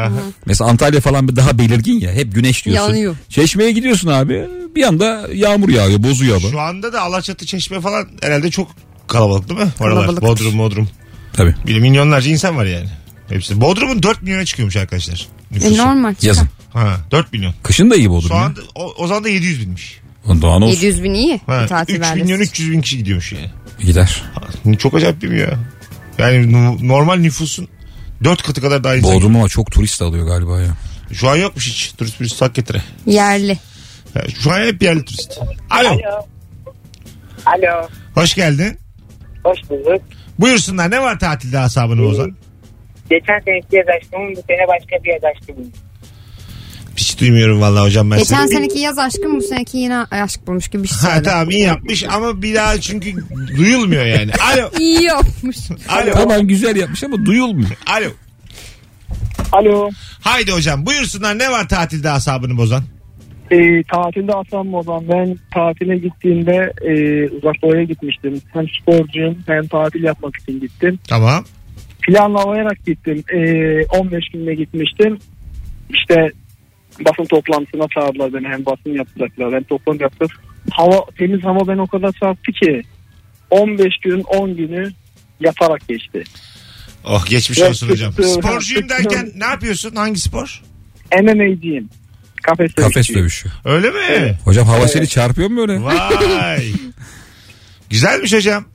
Mesela 0.46 0.70
Antalya 0.70 1.02
falan 1.02 1.28
bir 1.28 1.36
daha 1.36 1.58
belirgin 1.58 2.00
ya. 2.00 2.12
Hep 2.12 2.36
güneş 2.36 2.66
diyorsun. 2.66 2.88
Yanıyor. 2.88 3.16
Çeşme'ye 3.30 3.72
gidiyorsun 3.72 4.08
abi. 4.10 4.48
Bir 4.76 4.84
anda 4.84 5.28
yağmur 5.34 5.70
yağıyor, 5.70 6.04
bozuyor 6.04 6.42
hava. 6.42 6.52
Şu 6.52 6.60
anda 6.60 6.94
da 6.94 7.02
Alaçatı 7.02 7.46
Çeşme 7.46 7.82
falan 7.82 8.08
herhalde 8.22 8.52
çok 8.52 8.72
kalabalık 9.08 9.50
değil 9.50 9.60
mi? 9.60 9.70
Oralar. 9.80 10.22
Bodrum, 10.22 10.60
Bodrum. 10.60 10.90
Tabii. 11.34 11.56
Bir 11.68 11.80
milyonlarca 11.80 12.32
insan 12.32 12.58
var 12.58 12.66
yani. 12.66 12.90
Hepsi. 13.30 13.62
Bodrum'un 13.62 14.04
4 14.04 14.22
milyona 14.22 14.46
çıkıyormuş 14.46 14.78
arkadaşlar. 14.78 15.28
Nüfusu. 15.52 15.74
E, 15.74 15.78
normal. 15.78 16.16
Yazın. 16.22 16.50
Ha, 16.74 16.98
4 17.12 17.34
milyon. 17.34 17.54
Kışın 17.64 17.90
da 17.90 17.96
iyi 17.96 18.10
Bodrum 18.10 18.30
Şu 18.30 18.36
anda 18.36 18.60
o, 18.76 18.94
o 18.98 19.08
zaman 19.08 19.24
da 19.24 19.30
700 19.30 19.62
binmiş. 19.62 20.00
Daha 20.28 20.60
ne 20.60 20.66
olsun. 20.66 20.76
700 20.76 21.04
bin 21.04 21.14
iyi. 21.14 21.40
Ha, 21.46 21.62
bir 21.64 21.68
tatil 21.68 21.94
3 21.96 22.00
milyon 22.14 22.28
beldesi. 22.28 22.52
300 22.52 22.72
bin 22.72 22.82
kişi 22.82 22.98
gidiyormuş 22.98 23.32
yani. 23.34 23.52
Gider. 23.80 24.24
Ha, 24.36 24.74
Çok 24.78 24.94
acayip 24.94 25.22
değil 25.22 25.34
mi 25.34 25.40
ya? 25.40 25.60
Yani 26.18 26.52
nu- 26.54 26.88
normal 26.88 27.16
nüfusun 27.16 27.68
4 28.24 28.44
katı 28.44 28.62
kadar 28.62 28.84
daha 28.84 28.96
insan. 28.96 29.14
Bodrum 29.16 29.36
ama 29.36 29.50
çok 29.50 29.72
turist 29.72 30.02
alıyor 30.02 30.28
galiba 30.28 30.62
ya. 30.62 30.78
Şu 31.14 31.30
an 31.30 31.36
yokmuş 31.36 31.68
hiç. 31.70 31.92
Turist 31.98 32.18
turist 32.18 32.42
hak 32.42 32.56
getire. 32.56 32.82
Yerli. 33.06 33.58
Ha, 34.14 34.22
Şu 34.44 34.52
an 34.52 34.60
hep 34.68 34.82
yerli 34.82 35.06
turist. 35.06 35.40
Alo. 35.70 35.88
Alo. 35.90 36.26
Alo. 37.46 37.88
Hoş 38.16 38.34
geldin. 38.36 38.80
Hoş 39.44 39.60
bulduk. 39.70 40.02
Buyursunlar 40.40 40.92
ne 40.92 41.02
var 41.02 41.20
tatilde 41.20 41.60
asabını 41.60 42.02
bozan? 42.04 42.36
Geçen 43.10 43.40
seneki 43.46 43.76
yaz 43.76 43.86
aşkımın 43.98 44.32
bu 44.36 44.42
sene 44.48 44.68
başka 44.68 45.04
bir 45.04 45.10
yaz 45.14 45.22
aşkımın. 45.24 45.74
Hiç 47.14 47.22
duymuyorum 47.22 47.62
vallahi 47.62 47.86
hocam 47.86 48.12
ben 48.12 48.18
Geçen 48.20 48.38
seni. 48.38 48.48
seneki 48.50 48.80
yaz 48.80 49.00
aşkım 49.00 49.38
bu 49.38 49.42
seneki 49.42 49.78
yine 49.78 49.98
aşk 49.98 50.48
bulmuş 50.48 50.68
gibi 50.68 50.84
bir 50.84 50.88
şey 50.88 50.98
Ha 50.98 51.08
söyle. 51.16 51.24
tamam 51.24 51.50
iyi 51.50 51.62
yapmış 51.64 52.04
ama 52.04 52.42
bir 52.42 52.56
daha 52.56 52.82
çünkü 52.82 53.14
duyulmuyor 53.58 54.06
yani. 54.06 54.32
Alo. 54.54 54.70
İyi 54.80 55.04
yapmış. 55.04 55.58
Alo. 55.90 56.12
Tamam 56.14 56.48
güzel 56.48 56.76
yapmış 56.76 57.04
ama 57.04 57.26
duyulmuyor. 57.26 57.70
Alo. 57.88 58.10
Alo. 59.52 59.90
Haydi 60.22 60.52
hocam 60.52 60.86
buyursunlar 60.86 61.40
ne 61.40 61.52
var 61.52 61.68
tatilde 61.70 62.10
asabını 62.10 62.58
bozan? 62.58 62.84
E, 63.52 63.84
tatilde 63.84 64.34
Aslan 64.34 64.74
Ozan 64.74 65.04
ben 65.10 65.38
tatile 65.54 65.98
gittiğimde 65.98 66.74
e, 66.82 66.92
uzak 67.30 67.62
doğuya 67.64 67.84
gitmiştim. 67.84 68.42
Hem 68.54 68.66
sporcuyum 68.82 69.38
hem 69.48 69.68
tatil 69.68 70.04
yapmak 70.04 70.34
için 70.42 70.60
gittim. 70.60 71.00
Tamam. 71.08 71.46
Planlamayarak 72.02 72.86
gittim. 72.86 73.24
E, 73.34 73.40
15 73.86 74.24
günde 74.34 74.56
gitmiştim. 74.56 75.18
İşte 75.90 76.32
basın 77.00 77.26
toplantısına 77.26 77.88
çağırdılar 77.94 78.34
beni. 78.34 78.48
Hem 78.48 78.66
basın 78.66 78.90
yapacaklar 78.90 79.54
hem 79.54 79.64
toplantı 79.64 80.04
yaptık. 80.04 80.32
Hava, 80.72 81.06
temiz 81.18 81.44
hava 81.44 81.68
beni 81.68 81.82
o 81.82 81.88
kadar 81.88 82.12
çarptı 82.12 82.52
ki 82.52 82.82
15 83.50 83.98
gün 84.04 84.22
10 84.22 84.56
günü 84.56 84.92
yatarak 85.40 85.88
geçti. 85.88 86.24
Oh 87.06 87.26
geçmiş 87.26 87.60
Evet, 87.60 87.70
olsun 87.70 87.90
hocam. 87.90 88.14
Sporcuyum 88.14 88.90
derken 88.90 89.32
ne 89.36 89.46
yapıyorsun? 89.46 89.96
Hangi 89.96 90.20
spor? 90.20 90.62
MMA'ciyim. 91.22 91.90
Kafes, 92.44 92.74
Kafes 92.74 92.96
dövüşçüyüm. 92.96 93.20
dövüşü. 93.22 93.50
Öyle 93.66 93.90
mi? 93.90 94.38
Hocam 94.44 94.68
hava 94.68 94.88
seni 94.88 95.08
çarpıyor 95.08 95.50
mu 95.50 95.62
öyle? 95.62 95.82
Vay. 95.84 96.64
Güzelmiş 97.90 98.34
hocam. 98.34 98.66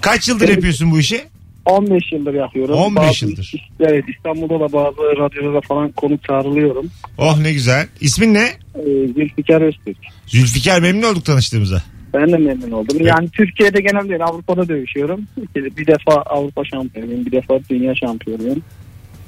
Kaç 0.00 0.28
yıldır 0.28 0.48
yapıyorsun 0.48 0.90
bu 0.90 0.98
işi? 1.00 1.24
15 1.66 2.12
yıldır 2.12 2.34
yapıyorum. 2.34 2.74
15 2.74 3.02
Bazı- 3.08 3.26
yıldır. 3.26 3.70
Evet 3.80 4.04
İstanbul'da 4.16 4.54
da 4.60 4.72
bazı 4.72 4.96
radyolara 5.18 5.60
falan 5.60 5.92
konuk 5.92 6.24
çağrılıyorum. 6.24 6.86
Oh 7.18 7.38
ne 7.38 7.52
güzel. 7.52 7.86
İsmin 8.00 8.34
ne? 8.34 8.44
Ee, 8.74 8.82
Zülfikar 9.16 9.60
Öztürk. 9.60 9.96
Zülfikar 10.26 10.80
memnun 10.80 11.02
olduk 11.12 11.24
tanıştığımıza. 11.24 11.82
Ben 12.14 12.32
de 12.32 12.36
memnun 12.36 12.70
oldum. 12.70 12.96
Yani 13.00 13.28
Türkiye'de 13.30 13.80
genel 13.80 14.08
değil 14.08 14.24
Avrupa'da 14.24 14.68
dövüşüyorum. 14.68 15.20
Bir 15.56 15.86
defa 15.86 16.14
Avrupa 16.22 16.62
şampiyonuyum. 16.64 17.26
Bir 17.26 17.32
defa 17.32 17.54
dünya 17.70 17.94
şampiyonuyum. 17.94 18.62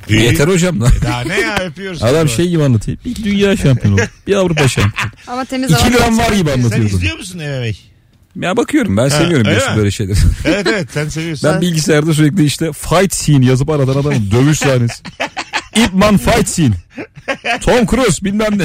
İyi. 0.09 0.21
Yeter 0.23 0.49
hocam 0.49 0.81
da. 0.81 0.87
Daha 1.05 1.21
ne 1.23 1.41
ya 1.41 1.57
öpüyoruz. 1.65 2.03
Adam 2.03 2.29
şey 2.29 2.49
gibi 2.49 2.63
anlatıyor. 2.63 2.99
Bir 3.05 3.25
dünya 3.25 3.57
şampiyonu. 3.57 3.97
Bir 4.27 4.35
Avrupa 4.35 4.69
şampiyonu. 4.69 5.11
Ama 5.27 5.45
temiz 5.45 5.71
2 5.71 5.81
hava- 5.81 5.91
liram 5.95 6.19
var 6.19 6.33
gibi 6.33 6.51
Sen 6.51 6.59
anlatıyordu. 6.59 6.87
izliyor 6.87 7.17
musun 7.19 7.41
MMA? 7.41 7.96
Ya 8.41 8.57
bakıyorum 8.57 8.97
ben 8.97 9.09
seviyorum 9.09 9.37
öyle 9.37 9.45
biliyorsun 9.49 9.77
böyle 9.77 9.91
şeyleri. 9.91 10.19
Evet 10.45 10.67
evet 10.67 10.89
sen 10.93 11.09
seviyorsun. 11.09 11.51
Ben 11.53 11.61
bilgisayarda 11.61 12.15
sürekli 12.15 12.45
işte 12.45 12.73
fight 12.73 13.15
scene 13.15 13.47
yazıp 13.47 13.71
aradan 13.71 13.93
adamın 13.93 14.31
dövüş 14.31 14.59
sahnesi. 14.59 15.03
Ip 15.77 15.93
Man 15.93 16.17
fight 16.17 16.49
scene. 16.49 16.75
Tom 17.61 17.87
Cruise 17.87 18.25
bilmem 18.25 18.59
ne. 18.59 18.65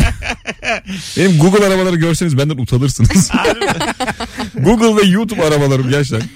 Benim 1.17 1.37
Google 1.37 1.65
arabaları 1.65 1.95
görseniz 1.95 2.37
benden 2.37 2.57
utanırsınız. 2.57 3.31
Google 4.55 5.01
ve 5.01 5.07
YouTube 5.07 5.43
arabalarım 5.45 5.89
gerçekten. 5.89 6.29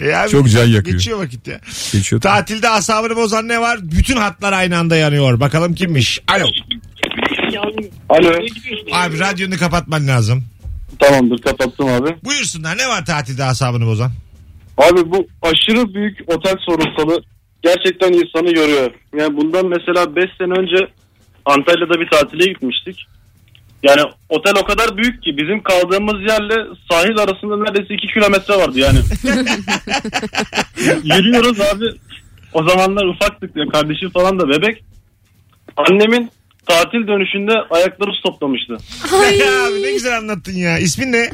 E 0.00 0.14
abi, 0.14 0.30
Çok 0.30 0.50
can 0.50 0.64
yakıyor. 0.66 0.96
Geçiyor 0.98 1.18
vakit 1.18 1.46
ya. 1.46 1.60
Geçiyor. 1.92 2.22
Tatilde 2.22 2.68
asabını 2.68 3.16
bozan 3.16 3.48
ne 3.48 3.60
var? 3.60 3.78
Bütün 3.82 4.16
hatlar 4.16 4.52
aynı 4.52 4.78
anda 4.78 4.96
yanıyor. 4.96 5.40
Bakalım 5.40 5.74
kimmiş? 5.74 6.20
Alo. 6.28 6.46
Alo. 8.08 8.32
Abi 8.92 9.18
radyonu 9.18 9.58
kapatman 9.58 10.08
lazım. 10.08 10.44
Tamamdır 10.98 11.38
kapattım 11.38 11.88
abi. 11.88 12.16
Buyursunlar 12.24 12.78
ne 12.78 12.88
var 12.88 13.04
tatilde 13.04 13.44
asabını 13.44 13.86
bozan? 13.86 14.10
Abi 14.78 15.10
bu 15.10 15.26
aşırı 15.42 15.94
büyük 15.94 16.18
otel 16.26 16.54
sorunsalı 16.66 17.22
gerçekten 17.62 18.12
insanı 18.12 18.58
yoruyor. 18.58 18.90
Yani 19.18 19.36
bundan 19.36 19.66
mesela 19.66 20.16
5 20.16 20.24
sene 20.38 20.52
önce 20.52 20.76
Antalya'da 21.44 22.00
bir 22.00 22.08
tatile 22.10 22.44
gitmiştik. 22.44 23.06
Yani 23.82 24.02
otel 24.28 24.54
o 24.62 24.64
kadar 24.64 24.96
büyük 24.96 25.22
ki 25.22 25.36
bizim 25.36 25.62
kaldığımız 25.62 26.20
yerle 26.20 26.54
sahil 26.90 27.18
arasında 27.18 27.56
neredeyse 27.56 27.94
2 27.94 28.06
kilometre 28.06 28.54
vardı 28.54 28.78
yani. 28.78 28.98
Yürüyoruz 31.16 31.60
abi. 31.60 31.84
O 32.52 32.68
zamanlar 32.68 33.04
ufaktık 33.04 33.56
ya 33.56 33.64
kardeşim 33.72 34.10
falan 34.10 34.40
da 34.40 34.48
bebek. 34.48 34.84
Annemin 35.76 36.30
tatil 36.68 37.06
dönüşünde 37.06 37.52
ayakları 37.70 38.10
su 38.12 38.22
toplamıştı. 38.22 38.76
Ay. 39.12 39.42
abi 39.66 39.82
ne 39.82 39.92
güzel 39.92 40.18
anlattın 40.18 40.52
ya. 40.56 40.78
İsmin 40.78 41.12
ne? 41.12 41.30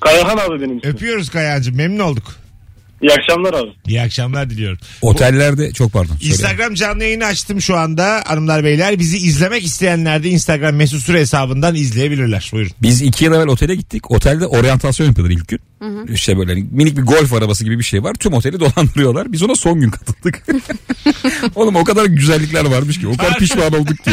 Kayahan 0.00 0.36
abi 0.36 0.60
benim. 0.60 0.80
Öpüyoruz 0.84 1.30
Kayancığım. 1.30 1.76
Memnun 1.76 2.04
olduk. 2.04 2.39
İyi 3.02 3.12
akşamlar 3.12 3.54
abi. 3.54 3.70
İyi 3.86 4.02
akşamlar 4.02 4.50
diliyorum. 4.50 4.78
Otellerde 5.02 5.72
çok 5.72 5.92
pardon. 5.92 6.16
söyle. 6.16 6.32
Instagram 6.32 6.74
canlı 6.74 7.04
yayını 7.04 7.24
açtım 7.24 7.60
şu 7.60 7.76
anda 7.76 8.22
hanımlar 8.26 8.64
beyler. 8.64 8.98
Bizi 8.98 9.16
izlemek 9.18 9.64
isteyenler 9.64 10.22
de 10.22 10.28
Instagram 10.28 10.74
mesut 10.74 11.02
süre 11.02 11.20
hesabından 11.20 11.74
izleyebilirler. 11.74 12.50
Buyurun. 12.52 12.72
Biz 12.82 13.02
iki 13.02 13.24
yıl 13.24 13.32
evvel 13.34 13.46
otele 13.46 13.74
gittik. 13.74 14.10
Otelde 14.10 14.46
oryantasyon 14.46 15.06
yapıyorlar 15.06 15.34
ilk 15.34 15.48
gün. 15.48 15.60
İşte 16.12 16.38
böyle 16.38 16.52
hani 16.52 16.66
minik 16.70 16.96
bir 16.96 17.02
golf 17.02 17.32
arabası 17.32 17.64
gibi 17.64 17.78
bir 17.78 17.84
şey 17.84 18.02
var. 18.02 18.14
Tüm 18.14 18.32
oteli 18.32 18.60
dolandırıyorlar. 18.60 19.32
Biz 19.32 19.42
ona 19.42 19.54
son 19.54 19.80
gün 19.80 19.90
katıldık. 19.90 20.42
Oğlum 21.54 21.76
o 21.76 21.84
kadar 21.84 22.04
güzellikler 22.04 22.64
varmış 22.64 23.00
ki. 23.00 23.08
O 23.08 23.16
kadar 23.16 23.38
pişman 23.38 23.72
olduk 23.72 24.04
ki. 24.04 24.10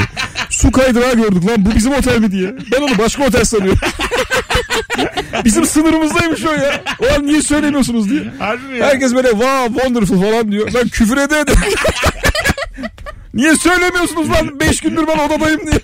Su 0.50 0.72
kaydırağı 0.72 1.16
gördük 1.16 1.46
lan 1.46 1.66
bu 1.66 1.76
bizim 1.76 1.94
otel 1.94 2.20
mi 2.20 2.32
diye. 2.32 2.54
Ben 2.72 2.82
onu 2.82 2.98
başka 2.98 3.26
otel 3.28 3.44
sanıyorum. 3.44 3.80
bizim 5.46 5.66
sınırımızdaymış 5.66 6.46
o 6.46 6.52
ya. 6.52 6.84
O 7.00 7.24
niye 7.26 7.42
söylemiyorsunuz 7.42 8.10
diye. 8.10 8.24
Harbi 8.40 8.64
mi 8.64 8.78
ya? 8.78 8.86
Herkes 8.86 9.14
böyle 9.16 9.30
wow 9.30 9.74
wonderful 9.82 10.22
falan 10.22 10.52
diyor. 10.52 10.70
Ben 10.74 10.88
küfür 10.88 11.18
ede 11.18 11.40
ede. 11.40 11.52
Niye 13.34 13.56
söylemiyorsunuz 13.56 14.30
lan 14.30 14.60
5 14.60 14.82
gündür 14.82 15.08
ben 15.08 15.18
odadayım 15.18 15.60
diye. 15.68 15.80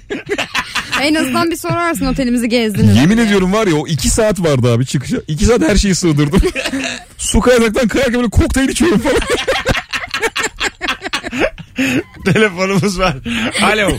En 1.02 1.16
azından 1.16 1.52
bir 1.52 1.56
sorarsın 1.56 2.06
otelimizi 2.06 2.50
gezdiniz. 2.50 2.98
Yemin 2.98 3.18
ediyorum 3.18 3.54
var 3.54 3.68
ya 3.68 3.76
o 3.76 3.88
2 3.88 4.10
saat 4.10 4.40
vardı 4.40 4.74
abi 4.74 4.86
çıkışa. 4.86 5.18
2 5.28 5.46
saat 5.46 5.62
her 5.62 5.76
şeyi 5.76 5.96
sığdırdım. 5.96 6.42
Su 7.18 7.40
kaydıraktan 7.40 7.88
kayarken 7.88 8.16
böyle 8.16 8.30
kokteyl 8.30 8.70
içiyorum 8.70 9.00
falan. 9.00 9.20
Telefonumuz 12.26 13.00
var. 13.00 13.16
Alo. 13.62 13.92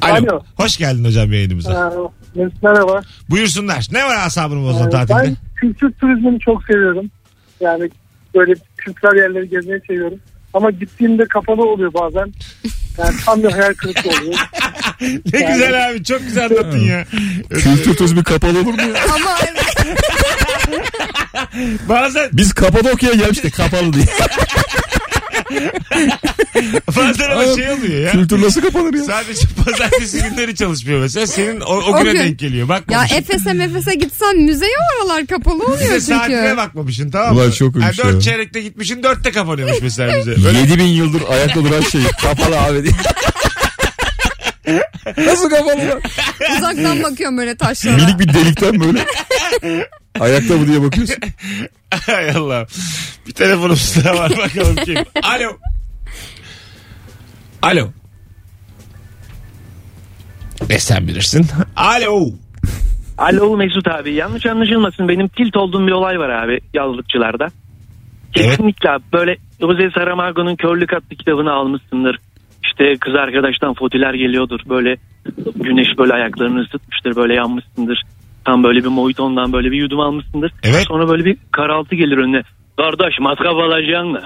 Alo. 0.00 0.14
Alo. 0.14 0.42
Hoş 0.56 0.76
geldin 0.76 1.04
hocam 1.04 1.32
yayınımıza. 1.32 1.92
Ee, 2.36 2.40
merhaba. 2.62 3.00
Buyursunlar. 3.30 3.86
Ne 3.92 4.04
var 4.04 4.16
asabını 4.26 4.64
bozan 4.68 4.88
Ee, 4.88 4.90
tatilde? 4.90 5.14
Ben 5.24 5.36
kültür 5.56 5.92
turizmini 5.92 6.40
çok 6.40 6.64
seviyorum. 6.64 7.10
Yani 7.60 7.90
böyle 8.34 8.54
kültürel 8.76 9.16
yerleri 9.22 9.48
gezmeyi 9.48 9.80
seviyorum. 9.86 10.18
Ama 10.54 10.70
gittiğimde 10.70 11.24
kapalı 11.24 11.62
oluyor 11.62 11.94
bazen. 11.94 12.32
Yani 12.98 13.14
tam 13.26 13.42
bir 13.42 13.50
hayal 13.52 13.74
kırıklığı 13.74 14.10
oluyor. 14.10 14.34
Ne 15.32 15.40
güzel 15.52 15.90
abi. 15.90 16.04
Çok 16.04 16.20
güzel 16.20 16.44
anlattın 16.44 16.78
ya. 16.78 17.04
Kültür 17.50 17.94
turizmi 17.96 18.24
kapalı 18.24 18.60
olur 18.60 18.74
mu 18.74 18.80
ya? 18.82 18.94
Ama. 19.14 19.36
Bazen, 21.88 22.28
Biz 22.32 22.52
Kapadokya'ya 22.52 23.16
gelmiştik 23.16 23.54
kapalı 23.56 23.92
diye. 23.92 24.04
bazen 26.96 27.30
ama 27.30 27.44
şey 27.44 27.70
oluyor 27.70 28.00
ya. 28.04 28.12
Kültür 28.12 28.42
nasıl 28.42 28.60
kapanır 28.60 28.94
ya? 28.94 29.04
Sadece 29.04 29.46
pazartesi 29.64 30.22
günleri 30.22 30.54
çalışmıyor 30.54 31.00
mesela. 31.00 31.26
Senin 31.26 31.60
o, 31.60 31.74
o 31.74 31.98
güne 31.98 32.12
gün. 32.12 32.20
denk 32.20 32.38
geliyor. 32.38 32.62
Ya 32.62 32.68
Bakmamışsın. 32.68 33.16
Efes'e 33.16 33.52
mefese 33.52 33.94
gitsen 33.94 34.36
müzeye 34.36 34.72
oralar 35.00 35.26
kapalı 35.26 35.64
oluyor 35.64 36.00
saatine 36.00 36.42
çünkü. 36.42 36.56
bakmamışsın 36.56 37.10
tamam 37.10 37.34
mı? 37.34 37.40
Ulan 37.40 37.50
çok 37.50 37.76
uyumuş 37.76 37.98
dört 37.98 38.14
ya. 38.14 38.20
çeyrekte 38.20 38.60
gitmişsin 38.62 39.02
dörtte 39.02 39.30
kapanıyormuş 39.30 39.78
mesela 39.82 40.18
bize. 40.18 40.44
Böyle 40.44 40.58
7000 40.58 40.84
yıldır 40.84 41.22
ayakta 41.28 41.64
duran 41.64 41.80
şey 41.80 42.00
kapalı 42.22 42.60
abi 42.60 42.82
diye. 42.82 42.92
Nasıl 45.26 45.50
kapalı? 45.50 46.00
Uzaktan 46.58 47.02
bakıyorum 47.02 47.38
böyle 47.38 47.56
taşlara. 47.56 47.96
Minik 47.96 48.18
bir 48.20 48.34
delikten 48.34 48.80
böyle. 48.80 49.06
Ayakta 50.20 50.54
mı 50.54 50.66
diye 50.68 50.82
bakıyorsun. 50.82 51.16
Hay 52.06 52.30
Allah. 52.30 52.66
Bir 53.26 53.32
telefonumuz 53.32 53.94
daha 54.04 54.14
var 54.14 54.32
bakalım 54.38 54.76
kim. 54.84 54.96
Alo. 55.22 55.58
Alo. 57.62 57.88
E 60.70 60.78
sen 60.78 61.06
bilirsin. 61.08 61.46
Alo. 61.76 62.26
Alo 63.18 63.56
Mesut 63.56 63.88
abi 63.88 64.12
yanlış 64.14 64.46
anlaşılmasın 64.46 65.08
benim 65.08 65.28
tilt 65.28 65.56
olduğum 65.56 65.86
bir 65.86 65.92
olay 65.92 66.18
var 66.18 66.28
abi 66.28 66.60
yazlıkçılarda. 66.74 67.46
Evet. 68.36 68.50
Kesinlikle 68.50 68.90
abi 68.90 69.02
böyle 69.12 69.36
Jose 69.60 69.90
Saramago'nun 69.94 70.56
Körlük 70.56 70.92
adlı 70.92 71.16
kitabını 71.16 71.52
almışsındır. 71.52 72.18
İşte 72.64 72.96
kız 73.00 73.14
arkadaştan 73.14 73.74
fotiler 73.74 74.14
geliyordur 74.14 74.60
böyle 74.68 74.96
güneş 75.54 75.98
böyle 75.98 76.12
ayaklarını 76.12 76.60
ısıtmıştır 76.60 77.16
böyle 77.16 77.34
yanmışsındır. 77.34 78.02
Tam 78.44 78.64
böyle 78.64 78.80
bir 78.80 78.88
mojitondan 78.88 79.52
böyle 79.52 79.70
bir 79.70 79.76
yudum 79.76 80.00
almışsındır. 80.00 80.52
Evet. 80.62 80.84
Sonra 80.88 81.08
böyle 81.08 81.24
bir 81.24 81.36
karaltı 81.52 81.94
gelir 81.94 82.18
önüne. 82.18 82.42
Kardeş 82.76 83.18
matkap 83.20 83.54
alacaksın 83.54 84.10
mı? 84.10 84.22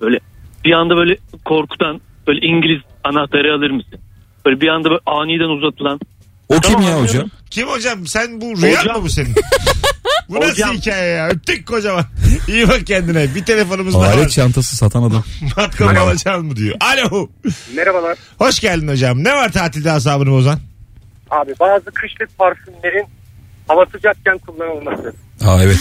Böyle 0.00 0.18
bir 0.64 0.72
anda 0.72 0.96
böyle 0.96 1.16
korkutan 1.44 2.00
böyle 2.26 2.46
İngiliz 2.46 2.82
anahtarı 3.04 3.54
alır 3.54 3.70
mısın? 3.70 3.98
Böyle 4.46 4.60
bir 4.60 4.68
anda 4.68 4.90
böyle 4.90 5.00
aniden 5.06 5.56
uzatılan 5.56 6.00
O 6.48 6.54
kim 6.54 6.60
Tamam, 6.62 6.82
ya 6.82 6.88
anlıyorum. 6.88 7.08
hocam? 7.08 7.30
Kim 7.50 7.68
hocam? 7.68 8.06
Sen 8.06 8.40
bu 8.40 8.44
rüya 8.62 8.80
Hocam. 8.80 8.96
mı 8.96 9.02
bu 9.04 9.08
senin? 9.10 9.34
bu 10.28 10.34
nasıl 10.34 10.48
Hocam. 10.50 10.74
hikaye 10.74 11.08
ya? 11.10 11.28
Öptük 11.28 11.66
kocaman. 11.66 12.04
İyi 12.48 12.68
bak 12.68 12.86
kendine. 12.86 13.34
Bir 13.34 13.44
telefonumuz 13.44 13.94
daha 13.94 14.02
Alet 14.06 14.24
var. 14.24 14.28
çantası 14.28 14.76
satan 14.76 15.02
adam. 15.02 15.24
Matkap 15.56 15.96
alacaksın 15.98 16.46
mı 16.46 16.56
diyor. 16.56 16.76
Alo. 16.80 17.28
Merhabalar. 17.76 18.18
Hoş 18.38 18.60
geldin 18.60 18.88
hocam. 18.88 19.24
Ne 19.24 19.34
var 19.34 19.52
tatilde 19.52 19.90
asabını 19.92 20.30
bozan? 20.30 20.58
Abi 21.30 21.52
bazı 21.60 21.84
kışlık 21.84 22.38
parfümlerin 22.38 23.06
hava 23.68 23.86
sıcakken 23.86 24.38
kullanılması. 24.38 25.12
Aa 25.44 25.62
evet. 25.62 25.80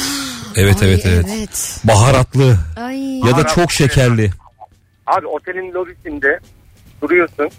Evet 0.56 0.82
Ay, 0.84 0.90
evet 0.90 1.06
evet. 1.06 1.26
evet. 1.38 1.80
Baharatlı 1.84 2.58
Ay. 2.78 3.20
ya 3.20 3.38
da 3.38 3.48
çok 3.48 3.72
şekerli. 3.72 4.32
Abi 5.08 5.28
otelin 5.28 5.74
lobisinde 5.74 6.40
duruyorsun. 7.02 7.50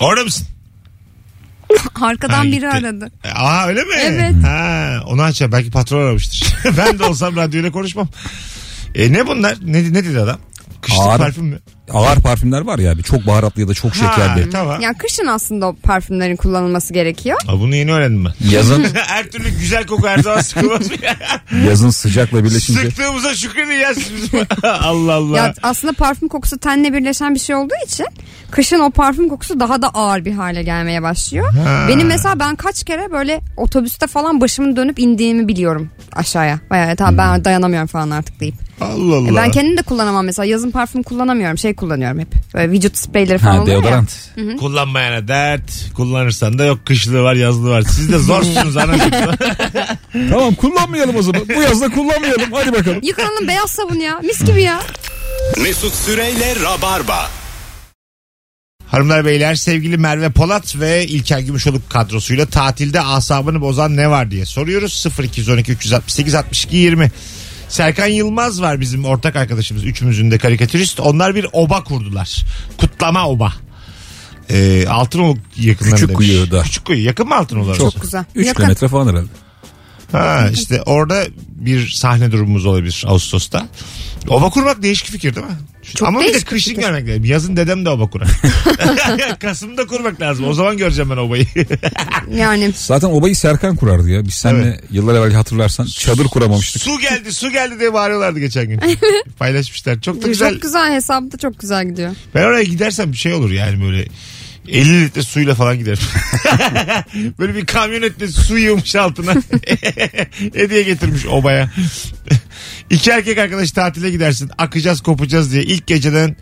Orada 0.00 0.24
mısın? 0.24 0.46
Arkadan 2.02 2.34
Ha, 2.38 2.42
biri 2.44 2.54
gitti. 2.54 2.68
aradı. 2.68 3.10
E, 3.24 3.28
Aa 3.30 3.66
öyle 3.66 3.84
mi? 3.84 3.94
Evet. 4.00 4.34
Ha, 4.44 4.94
onu 5.06 5.22
açar. 5.22 5.52
Belki 5.52 5.70
patron 5.70 6.02
aramıştır. 6.06 6.54
ben 6.76 6.98
de 6.98 7.04
olsam 7.04 7.36
radyoyla 7.36 7.70
konuşmam. 7.72 8.08
E 8.94 9.12
ne 9.12 9.26
bunlar? 9.26 9.58
Ne, 9.62 9.92
ne 9.92 10.04
dedi 10.04 10.20
adam? 10.20 10.40
Kışlık 10.82 11.00
Ağır. 11.00 11.18
parfüm 11.18 11.44
mü? 11.44 11.58
Ağır 11.92 12.16
parfümler 12.20 12.60
var 12.60 12.78
ya 12.78 12.92
abi. 12.92 13.02
Çok 13.02 13.26
baharatlı 13.26 13.60
ya 13.60 13.68
da 13.68 13.74
çok 13.74 13.90
Ha, 13.92 13.94
şekerli. 13.94 14.50
tamam. 14.50 14.80
Ya 14.80 14.92
kışın 14.98 15.26
aslında 15.26 15.66
o 15.66 15.74
parfümlerin 15.82 16.36
kullanılması 16.36 16.92
gerekiyor. 16.94 17.38
Aa, 17.48 17.60
bunu 17.60 17.74
yeni 17.76 17.92
öğrendim 17.92 18.24
ben. 18.24 18.50
Yazın 18.50 18.84
her 18.94 19.26
türlü 19.30 19.50
güzel 19.50 19.86
koku 19.86 20.08
her 20.08 20.18
zaman 20.18 20.40
sıkılmaz 20.40 20.90
mı 20.90 20.96
ya? 21.02 21.16
yazın 21.68 21.90
sıcakla 21.90 22.44
birleşince. 22.44 22.80
Sıktığımıza 22.80 23.34
şükredin 23.34 23.72
ya 23.72 23.94
siz 23.94 24.14
bizim. 24.16 24.46
Allah 24.62 25.12
Allah. 25.14 25.36
Ya 25.36 25.54
aslında 25.62 25.92
parfüm 25.92 26.28
kokusu 26.28 26.58
tenle 26.58 26.92
birleşen 26.92 27.34
bir 27.34 27.40
şey 27.40 27.56
olduğu 27.56 27.74
için 27.86 28.06
kışın 28.50 28.80
o 28.80 28.90
parfüm 28.90 29.28
kokusu 29.28 29.60
daha 29.60 29.82
da 29.82 29.88
ağır 29.88 30.24
bir 30.24 30.32
hale 30.32 30.62
gelmeye 30.62 31.02
başlıyor. 31.02 31.52
Ha. 31.54 31.86
Benim 31.88 32.06
mesela 32.06 32.40
ben 32.40 32.56
kaç 32.56 32.84
kere 32.84 33.12
böyle 33.12 33.40
otobüste 33.56 34.06
falan 34.06 34.40
başımın 34.40 34.76
dönüp 34.76 34.98
indiğimi 34.98 35.48
biliyorum 35.48 35.90
aşağıya. 36.12 36.60
Bayağı 36.70 36.96
tamam 36.96 37.18
ben 37.18 37.44
dayanamıyorum 37.44 37.88
falan 37.88 38.10
artık 38.10 38.40
deyip. 38.40 38.67
Allah 38.80 39.16
Allah. 39.16 39.30
E 39.30 39.34
Ben 39.36 39.50
kendim 39.50 39.76
de 39.76 39.82
kullanamam 39.82 40.24
mesela 40.26 40.46
yazın 40.46 40.70
parfüm 40.70 41.02
kullanamıyorum 41.02 41.58
şey 41.58 41.74
kullanıyorum 41.74 42.18
hep. 42.18 42.28
Böyle 42.54 42.70
vücut 42.72 42.96
spreyleri 42.98 43.38
falan 43.38 43.54
Ha 43.56 43.62
oluyor 43.62 43.76
ya. 43.76 43.82
deodorant. 43.82 44.30
Kullanmayana 44.60 45.28
dert. 45.28 45.70
Kullanırsan 45.94 46.58
da 46.58 46.64
yok 46.64 46.86
kışlığı 46.86 47.22
var 47.22 47.34
yazlığı 47.34 47.70
var. 47.70 47.82
Siz 47.82 48.12
de 48.12 48.18
zorsunuz 48.18 48.76
anacığım. 48.76 49.10
Tamam 50.30 50.54
kullanmayalım 50.54 51.16
o 51.16 51.22
zaman. 51.22 51.42
Bu 51.56 51.62
yazda 51.62 51.88
kullanmayalım. 51.88 52.52
Hadi 52.52 52.72
bakalım. 52.72 52.98
Yıkanalım 53.02 53.48
beyaz 53.48 53.70
sabun 53.70 53.96
ya 53.96 54.18
mis 54.24 54.44
gibi 54.44 54.62
ya. 54.62 54.80
Mesut 55.62 55.94
Süreyle 55.94 56.54
Rabarba. 56.62 57.26
Hanımlar 58.86 59.24
beyler 59.24 59.54
sevgili 59.54 59.98
Merve 59.98 60.30
Polat 60.30 60.76
ve 60.80 61.06
İlker 61.06 61.38
Gümüşoluk 61.38 61.90
kadrosuyla 61.90 62.46
tatilde 62.46 63.00
asabını 63.00 63.60
bozan 63.60 63.96
ne 63.96 64.10
var 64.10 64.30
diye 64.30 64.46
soruyoruz. 64.46 65.06
0212 65.22 65.72
368 65.72 66.34
62 66.34 66.76
20. 66.76 67.10
Serkan 67.68 68.06
Yılmaz 68.06 68.62
var 68.62 68.80
bizim 68.80 69.04
ortak 69.04 69.36
arkadaşımız. 69.36 69.84
Üçümüzün 69.84 70.30
de 70.30 70.38
karikatürist. 70.38 71.00
Onlar 71.00 71.34
bir 71.34 71.46
oba 71.52 71.84
kurdular. 71.84 72.44
Kutlama 72.78 73.28
oba. 73.28 73.52
Ee, 74.50 74.86
Altınoluk 74.88 75.38
yakınlarında. 75.56 75.96
Küçük 75.96 76.08
demiş. 76.08 76.16
kuyuda. 76.28 76.62
Küçük 76.62 76.84
kuyu. 76.84 77.04
Yakın 77.04 77.28
mı 77.28 77.34
Altınoluk? 77.36 77.76
Çok 77.76 78.02
güzel. 78.02 78.24
3 78.34 78.46
Yakın. 78.46 78.56
kilometre 78.62 78.88
falan 78.88 79.08
herhalde. 79.08 79.28
Ha 80.12 80.48
işte 80.52 80.82
orada 80.82 81.24
bir 81.56 81.88
sahne 81.88 82.32
durumumuz 82.32 82.66
olabilir 82.66 83.04
Ağustos'ta. 83.06 83.68
Oba 84.28 84.50
kurmak 84.50 84.82
değişik 84.82 85.06
fikir 85.10 85.34
değil 85.34 85.46
mi? 85.46 85.52
Çok 85.94 86.08
Ama 86.08 86.20
bir 86.20 86.34
de 86.34 86.40
kışın 86.40 86.70
fikir. 86.70 86.82
görmek 86.82 87.08
lazım. 87.08 87.24
Yazın 87.24 87.56
dedem 87.56 87.84
de 87.84 87.88
oba 87.90 88.10
kurar. 88.10 88.28
Kasım'da 89.40 89.86
kurmak 89.86 90.20
lazım. 90.20 90.44
O 90.48 90.52
zaman 90.54 90.76
göreceğim 90.76 91.10
ben 91.10 91.16
obayı. 91.16 91.46
Yani 92.36 92.72
Zaten 92.76 93.08
obayı 93.08 93.36
Serkan 93.36 93.76
kurardı 93.76 94.10
ya. 94.10 94.24
Biz 94.24 94.34
seninle 94.34 94.80
yıllar 94.90 95.14
evvel 95.14 95.32
hatırlarsan 95.32 95.86
çadır 95.86 96.24
kuramamıştık. 96.24 96.82
su 96.82 96.98
geldi 96.98 97.32
su 97.32 97.50
geldi 97.50 97.80
diye 97.80 97.92
bağırıyorlardı 97.92 98.38
geçen 98.40 98.66
gün. 98.68 98.80
Paylaşmışlar. 99.38 100.00
Çok 100.00 100.22
da 100.22 100.28
güzel. 100.28 100.52
çok 100.52 100.62
güzel 100.62 100.92
hesabı 100.92 101.32
da 101.32 101.36
çok 101.38 101.58
güzel 101.60 101.88
gidiyor. 101.88 102.10
Ben 102.34 102.42
oraya 102.42 102.64
gidersem 102.64 103.12
bir 103.12 103.16
şey 103.16 103.32
olur 103.34 103.50
yani 103.50 103.82
böyle 103.82 104.04
50 104.68 105.04
litre 105.04 105.22
suyla 105.22 105.54
falan 105.54 105.78
giderim. 105.78 105.98
böyle 107.38 107.54
bir 107.54 107.66
kamyonetle 107.66 108.28
su 108.28 108.58
yığmış 108.58 108.96
altına. 108.96 109.34
Hediye 110.54 110.82
getirmiş 110.82 111.26
obaya. 111.26 111.70
İki 112.90 113.10
erkek 113.10 113.38
arkadaş 113.38 113.72
tatile 113.72 114.10
gidersin. 114.10 114.50
Akacağız 114.58 115.00
kopacağız 115.00 115.52
diye. 115.52 115.62
ilk 115.62 115.86
geceden 115.86 116.36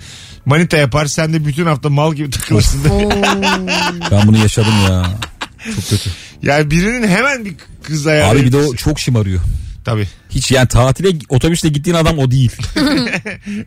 manita 0.47 0.77
yapar. 0.77 1.07
Sen 1.07 1.33
de 1.33 1.47
bütün 1.47 1.67
hafta 1.67 1.89
mal 1.89 2.15
gibi 2.15 2.31
takılırsın. 2.31 2.81
Ben 4.11 4.27
bunu 4.27 4.39
yaşadım 4.39 4.75
ya. 4.91 5.07
Çok 5.77 5.89
kötü. 5.89 6.11
yani 6.43 6.71
birinin 6.71 7.09
hemen 7.09 7.45
bir 7.45 7.55
kız 7.83 8.07
ayarı. 8.07 8.39
Abi 8.39 8.45
bir 8.47 8.53
de 8.53 8.57
o 8.57 8.75
çok 8.75 9.01
şımarıyor. 9.01 9.41
Tabii. 9.85 10.09
Hiç 10.31 10.53
yani 10.53 10.69
tatile 10.69 11.19
otobüsle 11.29 11.69
gittiğin 11.69 11.97
adam 11.97 12.19
o 12.19 12.31
değil. 12.31 12.53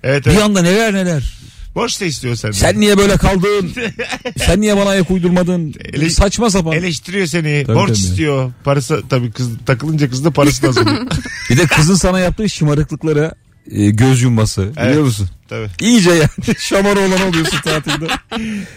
Evet 0.04 0.26
Bir 0.26 0.32
evet. 0.32 0.44
anda 0.44 0.62
neler 0.62 0.94
neler. 0.94 1.34
Borç 1.80 2.02
da 2.02 2.06
istiyor 2.06 2.36
senden. 2.36 2.58
Sen 2.58 2.80
niye 2.80 2.98
böyle 2.98 3.18
kaldın? 3.18 3.72
Sen 4.46 4.62
niye 4.62 4.78
bana 4.78 4.90
ayak 4.90 5.12
uydurmadın? 5.12 5.74
Ele- 5.94 6.10
Saçma 6.10 6.50
sapan. 6.50 6.74
Eleştiriyor 6.74 7.26
seni. 7.28 7.64
Tabii, 7.68 7.76
borç 7.78 7.88
tabii. 7.88 7.98
istiyor. 7.98 8.52
Parası 8.64 9.04
tabii 9.10 9.32
kız 9.32 9.50
takılınca 9.66 10.10
kız 10.10 10.26
da 10.26 10.32
parası 10.32 10.64
da 10.64 10.68
azalıyor. 10.70 11.08
Bir 11.50 11.58
de 11.58 11.66
kızın 11.66 11.96
sana 11.96 12.20
yaptığı 12.20 12.50
şımarıklıklara 12.50 13.36
e, 13.72 13.90
göz 13.90 14.22
yumması. 14.22 14.62
Evet. 14.78 14.90
Biliyor 14.90 15.04
musun? 15.04 15.30
tabii. 15.50 15.68
İyice 15.82 16.10
yani 16.12 16.30
şamar 16.60 16.96
olan 16.96 17.22
oluyorsun 17.30 17.58
tatilde. 17.64 18.08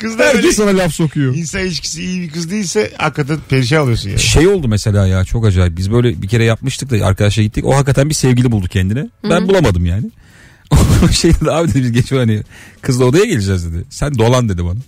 Kız 0.01 0.19
da 0.19 0.25
Herkes 0.25 0.57
sana 0.57 0.79
laf 0.79 0.93
sokuyor. 0.95 1.35
insan 1.35 1.61
ilişkisi 1.61 2.03
iyi 2.05 2.23
bir 2.23 2.31
kız 2.31 2.51
değilse 2.51 2.93
hakikaten 2.99 3.39
perişan 3.49 3.83
oluyorsun 3.83 4.09
yani. 4.09 4.21
Şey 4.21 4.49
oldu 4.49 4.69
mesela 4.69 5.07
ya 5.07 5.25
çok 5.25 5.47
acayip. 5.47 5.77
Biz 5.77 5.93
böyle 5.93 6.23
bir 6.23 6.29
kere 6.29 6.45
yapmıştık 6.45 6.91
da 6.91 7.07
arkadaşla 7.07 7.43
gittik. 7.43 7.65
O 7.65 7.75
hakikaten 7.77 8.09
bir 8.09 8.15
sevgili 8.15 8.53
buldu 8.53 8.67
kendine. 8.69 9.09
Ben 9.31 9.49
bulamadım 9.49 9.87
yani. 9.87 10.11
Şey 11.13 11.35
dedi 11.35 11.51
abi 11.51 11.69
dedi 11.69 11.83
biz 11.83 11.93
geçiyor 11.93 12.21
hani 12.21 12.43
kızla 12.83 13.05
odaya 13.05 13.25
geleceğiz 13.25 13.73
dedi. 13.73 13.85
Sen 13.91 14.19
dolan 14.19 14.49
dedi 14.49 14.65
bana. 14.65 14.79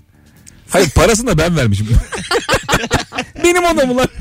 Hayır 0.70 0.90
parasını 0.90 1.26
da 1.26 1.38
ben 1.38 1.56
vermişim. 1.56 1.88
Benim 3.44 3.64
odam 3.64 3.90
ulan. 3.90 4.08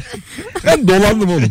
Ben 0.66 0.88
dolandım 0.88 1.30
oğlum. 1.30 1.50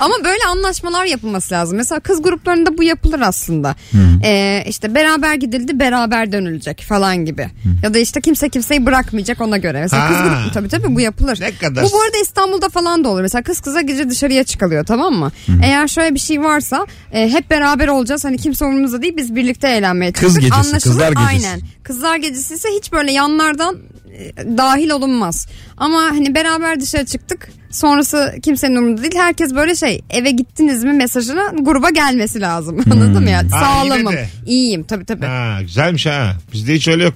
Ama 0.00 0.14
böyle 0.24 0.44
anlaşmalar 0.50 1.04
yapılması 1.04 1.54
lazım. 1.54 1.76
Mesela 1.76 2.00
kız 2.00 2.22
gruplarında 2.22 2.78
bu 2.78 2.82
yapılır 2.82 3.20
aslında. 3.20 3.74
Ee, 4.24 4.64
işte 4.68 4.94
beraber 4.94 5.34
gidildi 5.34 5.80
beraber 5.80 6.32
dönülecek 6.32 6.82
falan 6.88 7.16
gibi. 7.24 7.48
Ya 7.82 7.94
da 7.94 7.98
işte 7.98 8.20
kimse 8.20 8.48
kimseyi 8.48 8.86
bırakmayacak 8.86 9.40
ona 9.40 9.56
göre. 9.56 9.80
Mesela 9.80 10.08
kız 10.08 10.16
Ha. 10.16 10.22
grubu 10.40 10.52
tabii 10.54 10.68
tabii 10.68 10.94
bu 10.94 11.00
yapılır. 11.00 11.40
Ne 11.40 11.54
kadar- 11.54 11.84
Bu 11.84 11.92
bu 11.92 12.00
arada 12.02 12.16
İstanbul'da 12.22 12.68
falan 12.68 13.04
da 13.04 13.08
olur. 13.08 13.20
Mesela 13.22 13.42
kız 13.42 13.60
kıza 13.60 13.80
gece 13.80 14.10
dışarıya 14.10 14.44
çıkılıyor 14.44 14.86
tamam 14.86 15.14
mı? 15.14 15.32
Eğer 15.64 15.88
şöyle 15.88 16.14
bir 16.14 16.20
şey 16.20 16.42
varsa 16.42 16.86
e, 17.12 17.30
hep 17.32 17.50
beraber 17.50 17.88
olacağız. 17.88 18.24
Hani 18.24 18.38
kimse 18.38 18.64
umurumuzda 18.64 19.02
değil 19.02 19.16
biz 19.16 19.36
birlikte 19.36 19.68
eğlenmeye 19.68 20.12
Kız 20.12 20.20
çıktık. 20.22 20.40
gecesi, 20.42 20.54
Anlaşılır. 20.54 20.80
kızlar 20.80 21.08
gecesi. 21.12 21.26
Aynen. 21.48 21.60
Kızlar 21.82 22.16
gecesi 22.16 22.54
ise 22.54 22.68
hiç 22.78 22.92
böyle 22.92 23.12
yanlardan 23.12 23.78
dahil 24.58 24.90
olunmaz. 24.90 25.46
Ama 25.76 26.02
hani 26.02 26.34
beraber 26.34 26.80
dışarı 26.80 27.06
çıktık. 27.06 27.48
Sonrası 27.70 28.34
kimsenin 28.42 28.76
umurunda 28.76 29.02
değil. 29.02 29.14
Herkes 29.16 29.54
böyle 29.54 29.74
şey 29.74 30.00
eve 30.10 30.30
gittiniz 30.30 30.84
mi 30.84 30.92
mesajına 30.92 31.52
gruba 31.60 31.90
gelmesi 31.90 32.40
lazım. 32.40 32.80
Anladın 32.92 33.22
mı 33.22 33.30
ya? 33.30 33.38
Ha, 33.50 33.60
Sağlamım. 33.60 33.98
yine 33.98 34.12
de. 34.12 34.28
iyiyim 34.46 34.84
tabii 34.84 35.04
tabii. 35.04 35.26
Ha, 35.26 35.58
güzelmiş 35.62 36.06
ha. 36.06 36.36
Bizde 36.52 36.74
hiç 36.74 36.88
öyle 36.88 37.04
yok. 37.04 37.14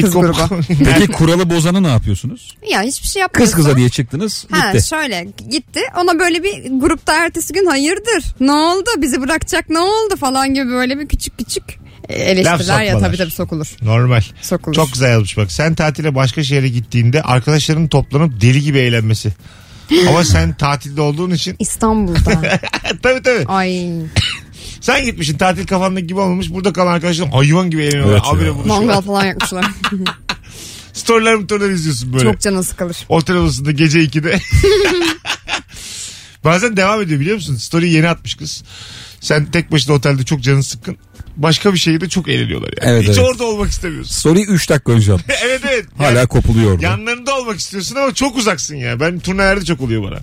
Kız 0.00 0.12
grubu. 0.14 0.36
Peki 0.94 1.12
kuralı 1.12 1.50
bozanı 1.50 1.82
ne 1.82 1.88
yapıyorsunuz? 1.88 2.56
Ya 2.70 2.82
hiçbir 2.82 3.06
şey 3.06 3.12
Kız 3.12 3.20
yapmıyorsun. 3.20 3.56
kıza 3.56 3.76
diye 3.76 3.88
çıktınız 3.88 4.46
Ha 4.50 4.72
gitti. 4.72 4.88
şöyle 4.88 5.26
gitti 5.50 5.80
ona 6.02 6.18
böyle 6.18 6.42
bir 6.42 6.80
grupta 6.80 7.14
ertesi 7.24 7.52
gün 7.52 7.66
hayırdır 7.66 8.24
ne 8.40 8.52
oldu 8.52 8.90
bizi 8.98 9.20
bırakacak 9.20 9.70
ne 9.70 9.78
oldu 9.78 10.16
falan 10.20 10.54
gibi 10.54 10.68
böyle 10.68 10.98
bir 10.98 11.08
küçük 11.08 11.38
küçük 11.38 11.64
e, 11.70 11.76
eleştiriler 12.08 12.82
ya 12.82 12.98
tabii 12.98 13.16
tabii 13.16 13.30
sokulur. 13.30 13.66
Normal. 13.82 14.22
Sokulur. 14.42 14.74
Çok 14.74 14.92
güzel 14.92 15.10
yazmış 15.10 15.36
bak. 15.36 15.52
Sen 15.52 15.74
tatile 15.74 16.14
başka 16.14 16.44
şehre 16.44 16.68
gittiğinde 16.68 17.22
arkadaşların 17.22 17.88
toplanıp 17.88 18.40
deli 18.40 18.62
gibi 18.62 18.78
eğlenmesi. 18.78 19.32
Ama 20.08 20.24
sen 20.24 20.54
tatilde 20.54 21.00
olduğun 21.00 21.30
için 21.30 21.56
İstanbul'da. 21.58 22.20
tabii 23.02 23.22
tabii. 23.22 23.44
Ay 23.46 23.90
Sen 24.80 25.04
gitmişsin 25.04 25.38
tatil 25.38 25.66
kafandaki 25.66 26.06
gibi 26.06 26.20
olmamış. 26.20 26.50
Burada 26.50 26.72
kalan 26.72 26.92
arkadaşların 26.92 27.30
hayvan 27.30 27.70
gibi 27.70 27.82
eğleniyorlar. 27.82 28.12
Evet 28.12 28.22
Abire 28.24 28.54
buluşuyorlar. 28.54 28.84
mangal 28.84 29.00
falan 29.00 29.24
yakmışlar. 29.24 29.64
Storyler 30.92 31.34
motorlar 31.34 31.70
izliyorsun 31.70 32.12
böyle. 32.12 32.24
Çok 32.24 32.40
canın 32.40 32.62
sıkılır. 32.62 32.96
Otel 33.08 33.36
odasında 33.36 33.72
gece 33.72 33.98
2'de. 33.98 34.40
Bazen 36.44 36.76
devam 36.76 37.02
ediyor 37.02 37.20
biliyor 37.20 37.36
musun? 37.36 37.56
Story 37.56 37.92
yeni 37.92 38.08
atmış 38.08 38.34
kız. 38.34 38.64
Sen 39.26 39.44
tek 39.44 39.72
başına 39.72 39.94
otelde 39.94 40.24
çok 40.24 40.40
canın 40.40 40.60
sıkkın. 40.60 40.96
Başka 41.36 41.72
bir 41.72 41.78
şehirde 41.78 42.08
çok 42.08 42.28
eğleniyorlar 42.28 42.70
yani. 42.82 42.90
Evet, 42.92 43.02
Hiç 43.02 43.08
evet. 43.08 43.28
orada 43.28 43.44
olmak 43.44 43.70
istemiyorsun. 43.70 44.12
Story 44.14 44.42
3 44.42 44.70
dakika 44.70 44.92
önce 44.92 45.12
attım. 45.12 45.26
evet 45.46 45.60
evet. 45.68 45.84
Hala 45.98 46.18
Yani 46.18 46.26
kopuluyor 46.28 46.72
orada. 46.72 46.84
yanlarında 46.86 47.38
olmak 47.38 47.58
istiyorsun 47.58 47.96
ama 47.96 48.14
çok 48.14 48.36
uzaksın 48.36 48.76
ya. 48.76 49.00
Ben 49.00 49.18
turnelerde 49.18 49.64
çok 49.64 49.80
oluyor 49.80 50.02
bana. 50.02 50.18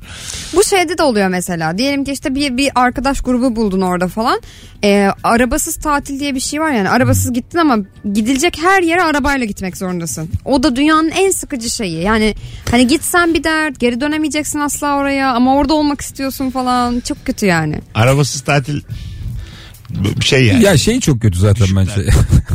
Bu 0.56 0.64
şeyde 0.64 0.98
de 0.98 1.04
oluyor 1.04 1.28
mesela. 1.28 1.78
Diyelim 1.78 2.04
ki 2.04 2.12
işte 2.12 2.36
bir, 2.36 2.58
bir 2.58 2.72
arkadaş 2.76 3.22
grubu 3.22 3.56
buldun 3.56 3.82
orada 3.82 4.08
falan. 4.08 4.42
Ee, 4.84 5.10
arabasız 5.24 5.76
tatil 5.76 6.20
diye 6.20 6.36
bir 6.36 6.40
şey 6.40 6.62
var 6.62 6.72
yani. 6.72 6.90
Arabasız 6.90 7.34
gittin 7.34 7.58
ama 7.58 7.78
gidilecek 8.14 8.58
her 8.62 8.84
yere 8.84 9.04
arabayla 9.04 9.46
gitmek 9.46 9.78
zorundasın. 9.78 10.30
O 10.46 10.64
da 10.64 10.76
dünyanın 10.76 11.10
en 11.10 11.32
sıkıcı 11.32 11.70
şeyi. 11.70 12.02
Yani 12.02 12.36
hani 12.72 12.88
gitsen 12.88 13.34
bir 13.34 13.44
dert 13.44 13.80
geri 13.80 14.02
dönemeyeceksin 14.02 14.60
asla 14.60 14.98
oraya 14.98 15.34
ama 15.34 15.56
orada 15.56 15.74
olmak 15.74 16.02
istiyorsun 16.02 16.50
falan. 16.50 17.00
Çok 17.00 17.26
kötü 17.26 17.46
yani. 17.46 17.80
Arabasız 17.96 18.42
tatil 18.42 18.82
şey 20.22 20.46
yani. 20.46 20.64
Ya 20.64 20.78
şey 20.78 21.00
çok 21.00 21.22
kötü 21.22 21.40
zaten 21.40 21.68
bence. 21.76 21.92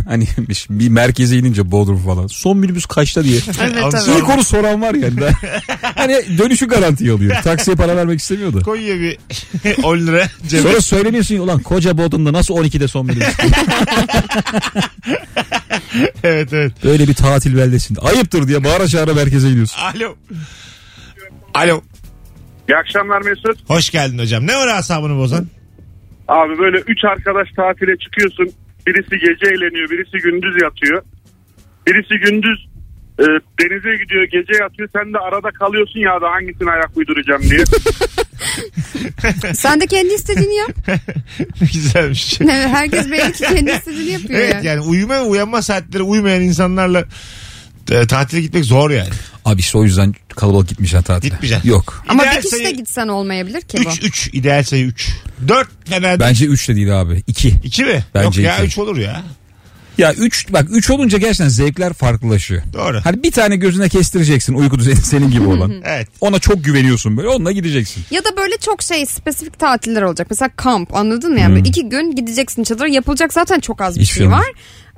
hani 0.09 0.27
bir 0.71 0.89
merkeze 0.89 1.37
inince 1.37 1.71
Bodrum 1.71 1.99
falan. 1.99 2.27
Son 2.27 2.59
minibüs 2.59 2.87
kaçta 2.87 3.25
diye. 3.25 3.41
Evet 3.63 3.93
tabii. 3.93 4.19
İlk 4.19 4.29
onu 4.29 4.45
soran 4.45 4.83
var 4.83 4.95
yani. 4.95 5.21
hani 5.83 6.39
dönüşü 6.39 6.69
garantiye 6.69 7.13
alıyor. 7.13 7.37
Taksiye 7.45 7.77
para 7.77 7.97
vermek 7.97 8.21
istemiyor 8.21 8.53
da. 8.55 8.61
Koyuyor 8.61 8.99
bir 8.99 9.19
10 9.83 9.99
lira 9.99 10.29
cebe. 10.49 10.63
Sonra 10.63 10.81
söyleniyorsun 10.81 11.35
ya 11.35 11.43
ulan 11.43 11.59
koca 11.59 11.99
Bodrum'da 11.99 12.33
nasıl 12.33 12.55
12'de 12.55 12.89
son 12.89 13.07
minibüs? 13.07 13.27
evet 16.25 16.53
evet. 16.53 16.73
Böyle 16.85 17.09
bir 17.09 17.15
tatil 17.15 17.57
beldesinde. 17.57 18.01
Ayıptır 18.01 18.49
diye 18.49 18.65
bağıra 18.65 18.89
çağıra 18.89 19.15
merkeze 19.15 19.49
iniyorsun. 19.49 19.81
Alo. 19.81 20.15
Alo. 21.55 21.81
İyi 22.69 22.77
akşamlar 22.77 23.23
Mesut. 23.23 23.71
Hoş 23.71 23.91
geldin 23.91 24.19
hocam. 24.19 24.47
Ne 24.47 24.57
var 24.57 24.67
asabını 24.69 25.17
bozan? 25.19 25.47
Abi 26.29 26.59
böyle 26.59 26.79
üç 26.79 27.05
arkadaş 27.05 27.49
tatile 27.57 27.97
çıkıyorsun. 27.97 28.51
Birisi 28.87 29.11
gece 29.19 29.55
eğleniyor, 29.55 29.91
birisi 29.91 30.19
gündüz 30.19 30.63
yatıyor. 30.63 31.03
Birisi 31.87 32.15
gündüz 32.19 32.69
e, 33.19 33.25
denize 33.61 34.05
gidiyor, 34.05 34.25
gece 34.25 34.63
yatıyor. 34.63 34.89
Sen 34.93 35.15
de 35.15 35.19
arada 35.19 35.51
kalıyorsun 35.51 36.01
ya 36.01 36.21
da 36.21 36.31
hangisine 36.31 36.71
ayak 36.71 36.97
uyduracağım 36.97 37.43
diye. 37.43 37.65
Sen 39.55 39.81
de 39.81 39.87
kendi 39.87 40.15
istediğini 40.15 40.55
yap. 40.55 40.71
Güzelmiş. 41.61 42.41
Herkes 42.51 43.11
belli 43.11 43.33
ki 43.33 43.45
kendi 43.55 43.71
istediğini 43.71 44.11
yapıyor 44.11 44.41
Evet 44.41 44.55
yani. 44.55 44.67
yani 44.67 44.81
uyuma 44.81 45.15
ve 45.15 45.21
uyanma 45.21 45.63
saatleri 45.63 46.03
uymayan 46.03 46.43
insanlarla 46.43 47.05
e, 47.91 48.07
tatile 48.07 48.41
gitmek 48.41 48.65
zor 48.65 48.91
yani. 48.91 49.09
Abi 49.45 49.61
işte 49.61 49.79
o 49.79 49.85
yüzden 49.85 50.15
kalabalık 50.29 50.69
gitmeyeceksin 50.69 51.05
tatile. 51.05 51.29
Gitmeyeceksin. 51.31 51.69
Yok. 51.69 52.05
Ama 52.09 52.23
İdeal 52.23 52.37
bir 52.37 52.43
kişi 52.43 52.53
de 52.53 52.63
sayı 52.63 52.77
gitsen 52.77 53.09
olmayabilir 53.09 53.61
ki 53.61 53.79
bu. 53.85 53.91
3 53.91 54.03
3 54.03 54.31
ideal 54.33 54.63
sayı 54.65 54.85
3. 54.85 55.11
4 55.49 55.69
fena 55.85 56.03
değil. 56.09 56.21
Bence 56.21 56.45
3 56.47 56.69
de 56.69 56.77
değil 56.77 57.01
abi. 57.01 57.23
2. 57.27 57.49
2 57.65 57.85
mi? 57.85 58.05
Bence 58.15 58.43
Yok 58.43 58.51
ya 58.51 58.57
iki. 58.57 58.67
3 58.67 58.79
olur 58.79 58.97
ya. 58.97 59.23
Ya 59.99 60.15
3 60.15 60.53
bak 60.53 60.67
3 60.71 60.91
olunca 60.91 61.19
gerçekten 61.19 61.49
zevkler 61.49 61.93
farklılaşıyor. 61.93 62.63
Doğru. 62.73 63.01
Hani 63.05 63.23
bir 63.23 63.31
tane 63.31 63.57
gözüne 63.57 63.89
kestireceksin 63.89 64.55
uyku 64.55 64.79
düzeni 64.79 64.97
senin 65.03 65.31
gibi 65.31 65.47
olan. 65.47 65.73
Evet. 65.85 66.09
Ona 66.21 66.39
çok 66.39 66.65
güveniyorsun 66.65 67.17
böyle 67.17 67.29
onunla 67.29 67.53
gideceksin. 67.53 68.05
Ya 68.11 68.25
da 68.25 68.37
böyle 68.37 68.57
çok 68.57 68.83
şey 68.83 69.07
spesifik 69.07 69.59
tatiller 69.59 70.03
olacak. 70.03 70.27
Mesela 70.31 70.51
kamp 70.57 70.95
anladın 70.97 71.33
mı? 71.33 71.41
Yani 71.41 71.55
böyle 71.55 71.69
iki 71.69 71.89
gün 71.89 72.17
gideceksin 72.17 72.65
çadıra 72.65 72.89
yapılacak 72.89 73.33
zaten 73.33 73.61
çok 73.61 73.81
az 73.81 73.97
bir 73.97 74.01
Hiçbir 74.01 74.15
şey 74.15 74.27
şey 74.27 74.31
var. 74.33 74.47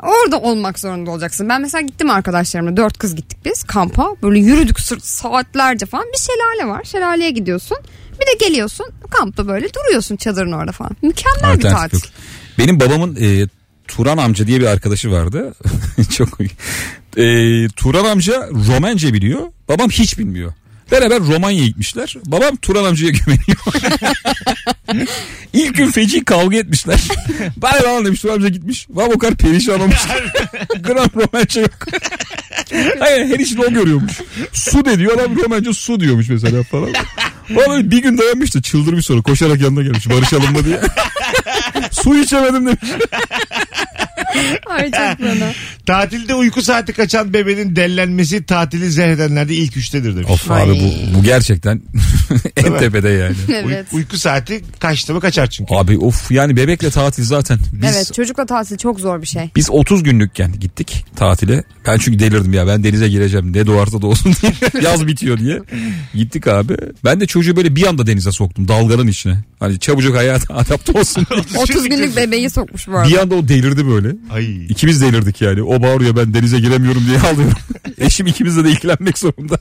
Orada 0.03 0.41
olmak 0.41 0.79
zorunda 0.79 1.11
olacaksın. 1.11 1.49
Ben 1.49 1.61
mesela 1.61 1.83
gittim 1.83 2.11
arkadaşlarımla 2.11 2.77
dört 2.77 2.99
kız 2.99 3.15
gittik 3.15 3.39
biz 3.45 3.63
kampa. 3.63 4.17
Böyle 4.23 4.39
yürüdük 4.39 4.81
saatlerce 5.03 5.87
falan. 5.87 6.05
Bir 6.13 6.19
şelale 6.19 6.73
var. 6.73 6.85
Şelaleye 6.85 7.31
gidiyorsun. 7.31 7.79
Bir 8.21 8.27
de 8.27 8.47
geliyorsun 8.47 8.87
kampta 9.11 9.49
böyle 9.49 9.67
duruyorsun 9.75 10.17
çadırın 10.17 10.53
orada 10.53 10.73
falan. 10.73 10.97
Mükemmel 11.03 11.59
bir 11.59 11.65
Alternatif 11.65 11.93
tatil. 11.93 11.95
yok. 11.97 12.05
Benim 12.59 12.81
babamın 12.81 13.17
e, 13.21 13.47
Turan 13.91 14.19
amca 14.19 14.47
diye 14.47 14.61
bir 14.61 14.67
arkadaşı 14.67 15.11
vardı. 15.11 15.55
Çok 16.17 16.41
e, 17.17 17.25
Turan 17.69 18.05
amca 18.05 18.49
Romence 18.69 19.15
biliyor. 19.15 19.41
Babam 19.69 19.91
hiç 19.91 20.19
bilmiyor. 20.19 20.53
Beraber 20.93 21.21
Romanya'ya 21.21 21.67
gitmişler. 21.67 22.17
Babam 22.27 22.57
Turan 22.57 22.85
amcaya 22.85 23.11
güveniyor. 23.27 23.59
İlk 25.53 25.75
gün 25.77 25.91
feci 25.91 26.25
kavga 26.25 26.57
etmişler. 26.57 27.01
Bana 27.57 27.81
bana 27.85 28.05
demiş 28.05 28.21
Turan 28.21 28.35
amca 28.35 28.49
gitmiş. 28.49 28.87
Babam 28.89 29.11
o 29.15 29.19
kadar 29.19 29.35
perişan 29.35 29.81
olmuş. 29.81 29.97
Gram 30.83 31.09
Romence 31.17 31.61
yok. 31.61 31.87
Hayır 32.99 33.27
her 33.27 33.39
işini 33.39 33.65
o 33.65 33.71
görüyormuş. 33.71 34.13
Su 34.53 34.85
de 34.85 34.99
diyor 34.99 35.19
adam 35.19 35.37
Romence 35.37 35.73
su 35.73 36.01
diyormuş 36.01 36.29
mesela 36.29 36.63
falan. 36.63 36.89
Böyle 37.57 37.91
bir 37.91 38.03
gün 38.03 38.19
dayanmış 38.19 38.55
da 38.55 38.63
çıldırmış 38.63 39.07
sonra 39.07 39.23
koşarak 39.23 39.61
yanına 39.61 39.83
gelmiş 39.83 40.11
barışalım 40.11 40.53
mı 40.53 40.65
diye. 40.65 40.81
Su 41.91 42.19
içemedim 42.19 42.67
demiş. 42.67 42.81
Ay 44.67 44.85
çok 44.91 45.19
fena. 45.29 45.53
Tatilde 45.87 46.35
uyku 46.35 46.63
saati 46.63 46.93
kaçan 46.93 47.35
bebenin 47.35 47.77
dellenmesi 47.77 48.43
tatili 48.47 48.91
zehredenlerde 48.91 49.55
ilk 49.55 49.77
üçtedir 49.77 50.15
demiş. 50.17 50.31
Of 50.31 50.51
Ay. 50.51 50.63
abi 50.63 50.71
bu, 50.81 51.19
bu 51.19 51.23
gerçekten 51.23 51.83
en 52.57 52.79
tepede 52.79 53.09
yani. 53.09 53.35
Uy- 53.67 53.73
Evet. 53.75 53.87
uyku 53.93 54.19
saati 54.19 54.65
kaçtı 54.79 55.15
mı 55.15 55.21
kaçar 55.21 55.47
çünkü. 55.51 55.75
Abi 55.75 55.99
of 55.99 56.31
yani 56.31 56.57
bebekle 56.57 56.91
tatil 56.91 57.25
zaten. 57.25 57.59
Biz, 57.73 57.97
Evet 57.97 58.15
çocukla 58.15 58.47
tatil 58.47 58.77
çok 58.77 59.01
zor 59.01 59.23
bir 59.23 59.27
şey. 59.27 59.51
biz 59.57 59.71
30 59.71 60.03
günlükken 60.03 60.53
gittik 60.61 61.05
tatile. 61.17 61.65
Ben 61.87 61.99
çünkü 61.99 62.19
delirdim 62.19 62.53
ya 62.53 62.67
ben 62.67 62.85
denize 62.85 63.09
gireceğim 63.09 63.53
ne 63.53 63.67
doğarsa 63.67 64.03
doğsun 64.03 64.33
diye. 64.43 64.53
Yaz 64.83 65.07
bitiyor 65.07 65.39
diye. 65.39 65.61
Gittik 66.15 66.47
abi. 66.47 66.77
Ben 67.05 67.21
de 67.21 67.27
çocuğu 67.27 67.57
böyle 67.57 67.77
bir 67.77 67.87
anda 67.87 68.07
denize 68.07 68.33
soktum 68.33 68.69
dalganın 68.69 69.07
içine. 69.07 69.35
Hani 69.61 69.79
çabucak 69.79 70.17
hayata 70.17 70.55
adapte 70.55 70.93
olsun 70.99 71.27
diye. 71.31 71.63
30 71.63 71.89
günlük 71.89 72.17
bebeği 72.17 72.51
sokmuş 72.51 72.89
bu 72.89 72.97
arada. 72.99 73.09
Bir 73.09 73.19
anda 73.19 73.35
o 73.35 73.49
delirdi 73.49 73.87
böyle. 73.87 74.09
Ay. 74.31 74.67
İkimiz 74.67 75.03
delirdik 75.03 75.41
yani. 75.41 75.63
O 75.63 75.83
bağırıyor 75.83 76.17
ben 76.17 76.35
denize 76.35 76.61
giremiyorum 76.61 77.07
diye 77.07 77.19
ağlıyorum. 77.19 77.59
Eşim 77.99 78.27
ikimizle 78.27 78.65
de 78.65 78.71
ilgilenmek 78.71 79.19
zorunda. 79.19 79.59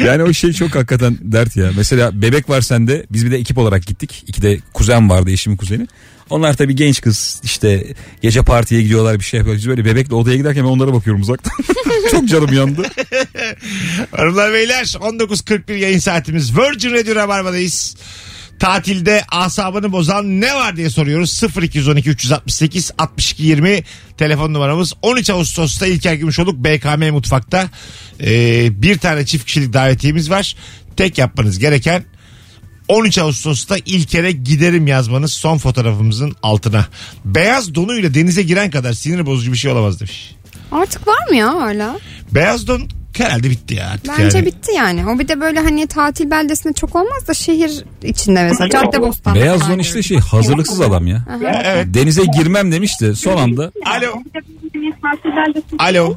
yani 0.06 0.22
o 0.22 0.32
şey 0.32 0.52
çok 0.52 0.74
hakikaten 0.74 1.18
dert 1.20 1.56
ya. 1.56 1.70
Mesela 1.76 2.22
bebek 2.22 2.48
var 2.48 2.60
sende. 2.60 3.06
Biz 3.10 3.26
bir 3.26 3.30
de 3.30 3.36
ekip 3.36 3.58
olarak 3.58 3.86
gittik. 3.86 4.24
İki 4.26 4.42
de 4.42 4.58
kuzen 4.72 5.10
vardı 5.10 5.30
eşimin 5.30 5.56
kuzeni. 5.56 5.86
Onlar 6.30 6.56
tabii 6.56 6.76
genç 6.76 7.00
kız 7.00 7.40
işte 7.44 7.84
gece 8.22 8.42
partiye 8.42 8.82
gidiyorlar 8.82 9.18
bir 9.18 9.24
şey 9.24 9.38
yapıyorlar. 9.38 9.58
Biz 9.58 9.68
böyle 9.68 9.84
bebekle 9.84 10.14
odaya 10.14 10.36
giderken 10.36 10.64
ben 10.64 10.68
onlara 10.68 10.92
bakıyorum 10.92 11.22
uzaktan. 11.22 11.52
çok 12.10 12.28
canım 12.28 12.52
yandı. 12.52 12.82
Hanımlar 14.16 14.52
beyler 14.52 14.84
19.41 14.84 15.72
yayın 15.76 15.98
saatimiz 15.98 16.58
Virgin 16.58 16.90
Radio 16.90 17.14
Rabarba'dayız. 17.14 17.96
Tatilde 18.64 19.24
asabını 19.28 19.92
bozan 19.92 20.40
ne 20.40 20.54
var 20.54 20.76
diye 20.76 20.90
soruyoruz. 20.90 21.42
0212 21.62 22.10
368 22.10 22.90
62 22.98 23.42
20 23.42 23.82
telefon 24.18 24.54
numaramız. 24.54 24.92
13 25.02 25.30
Ağustos'ta 25.30 25.86
İlker 25.86 26.14
Gümüşoluk 26.14 26.56
BKM 26.56 27.10
Mutfak'ta 27.10 27.68
ee, 28.20 28.82
bir 28.82 28.98
tane 28.98 29.26
çift 29.26 29.44
kişilik 29.44 29.72
davetiyemiz 29.72 30.30
var. 30.30 30.56
Tek 30.96 31.18
yapmanız 31.18 31.58
gereken 31.58 32.04
13 32.88 33.18
Ağustos'ta 33.18 33.76
İlker'e 33.86 34.32
giderim 34.32 34.86
yazmanız 34.86 35.32
son 35.32 35.58
fotoğrafımızın 35.58 36.36
altına. 36.42 36.86
Beyaz 37.24 37.74
donuyla 37.74 38.14
denize 38.14 38.42
giren 38.42 38.70
kadar 38.70 38.92
sinir 38.92 39.26
bozucu 39.26 39.52
bir 39.52 39.58
şey 39.58 39.72
olamaz 39.72 40.00
demiş. 40.00 40.34
Artık 40.72 41.08
var 41.08 41.28
mı 41.30 41.36
ya 41.36 41.54
hala? 41.54 41.98
Beyaz 42.32 42.66
don 42.66 42.88
herhalde 43.20 43.50
bitti 43.50 43.74
ya 43.74 43.88
artık 43.90 44.18
Bence 44.18 44.38
yani. 44.38 44.46
bitti 44.46 44.72
yani. 44.72 45.06
O 45.06 45.18
bir 45.18 45.28
de 45.28 45.40
böyle 45.40 45.60
hani 45.60 45.86
tatil 45.86 46.30
beldesinde 46.30 46.72
çok 46.72 46.96
olmaz 46.96 47.28
da 47.28 47.34
şehir 47.34 47.84
içinde 48.02 48.42
mesela 48.42 48.68
Caddebostan. 48.70 49.34
Beyaz 49.34 49.60
falan 49.60 49.72
don 49.72 49.78
işte 49.78 50.02
şey 50.02 50.18
hazırlıksız 50.18 50.80
adam 50.80 51.06
ya. 51.06 51.24
Evet. 51.64 51.86
Denize 51.94 52.22
girmem 52.24 52.72
demiş 52.72 53.00
de 53.00 53.14
son 53.14 53.36
anda 53.36 53.72
Alo. 53.86 54.22
Alo. 55.78 56.16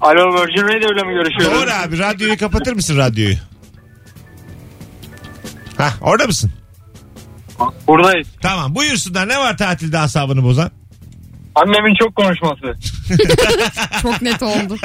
Alo 0.00 0.20
Virgin 0.42 0.62
Radio 0.62 0.92
ile 0.94 1.02
mi 1.02 1.14
görüşüyoruz? 1.14 1.60
Doğru 1.60 1.70
abi 1.84 1.98
radyoyu 1.98 2.38
kapatır 2.38 2.72
mısın 2.72 2.96
radyoyu? 2.96 3.34
Hah 5.76 5.92
orada 6.00 6.26
mısın? 6.26 6.50
Buradayız. 7.86 8.28
Tamam 8.42 8.74
buyursunlar 8.74 9.28
ne 9.28 9.38
var 9.38 9.56
tatilde 9.58 9.98
asabını 9.98 10.44
bozan? 10.44 10.70
Annemin 11.62 11.94
çok 11.94 12.16
konuşması. 12.16 12.74
Çok 14.02 14.22
net 14.22 14.42
oldu. 14.42 14.76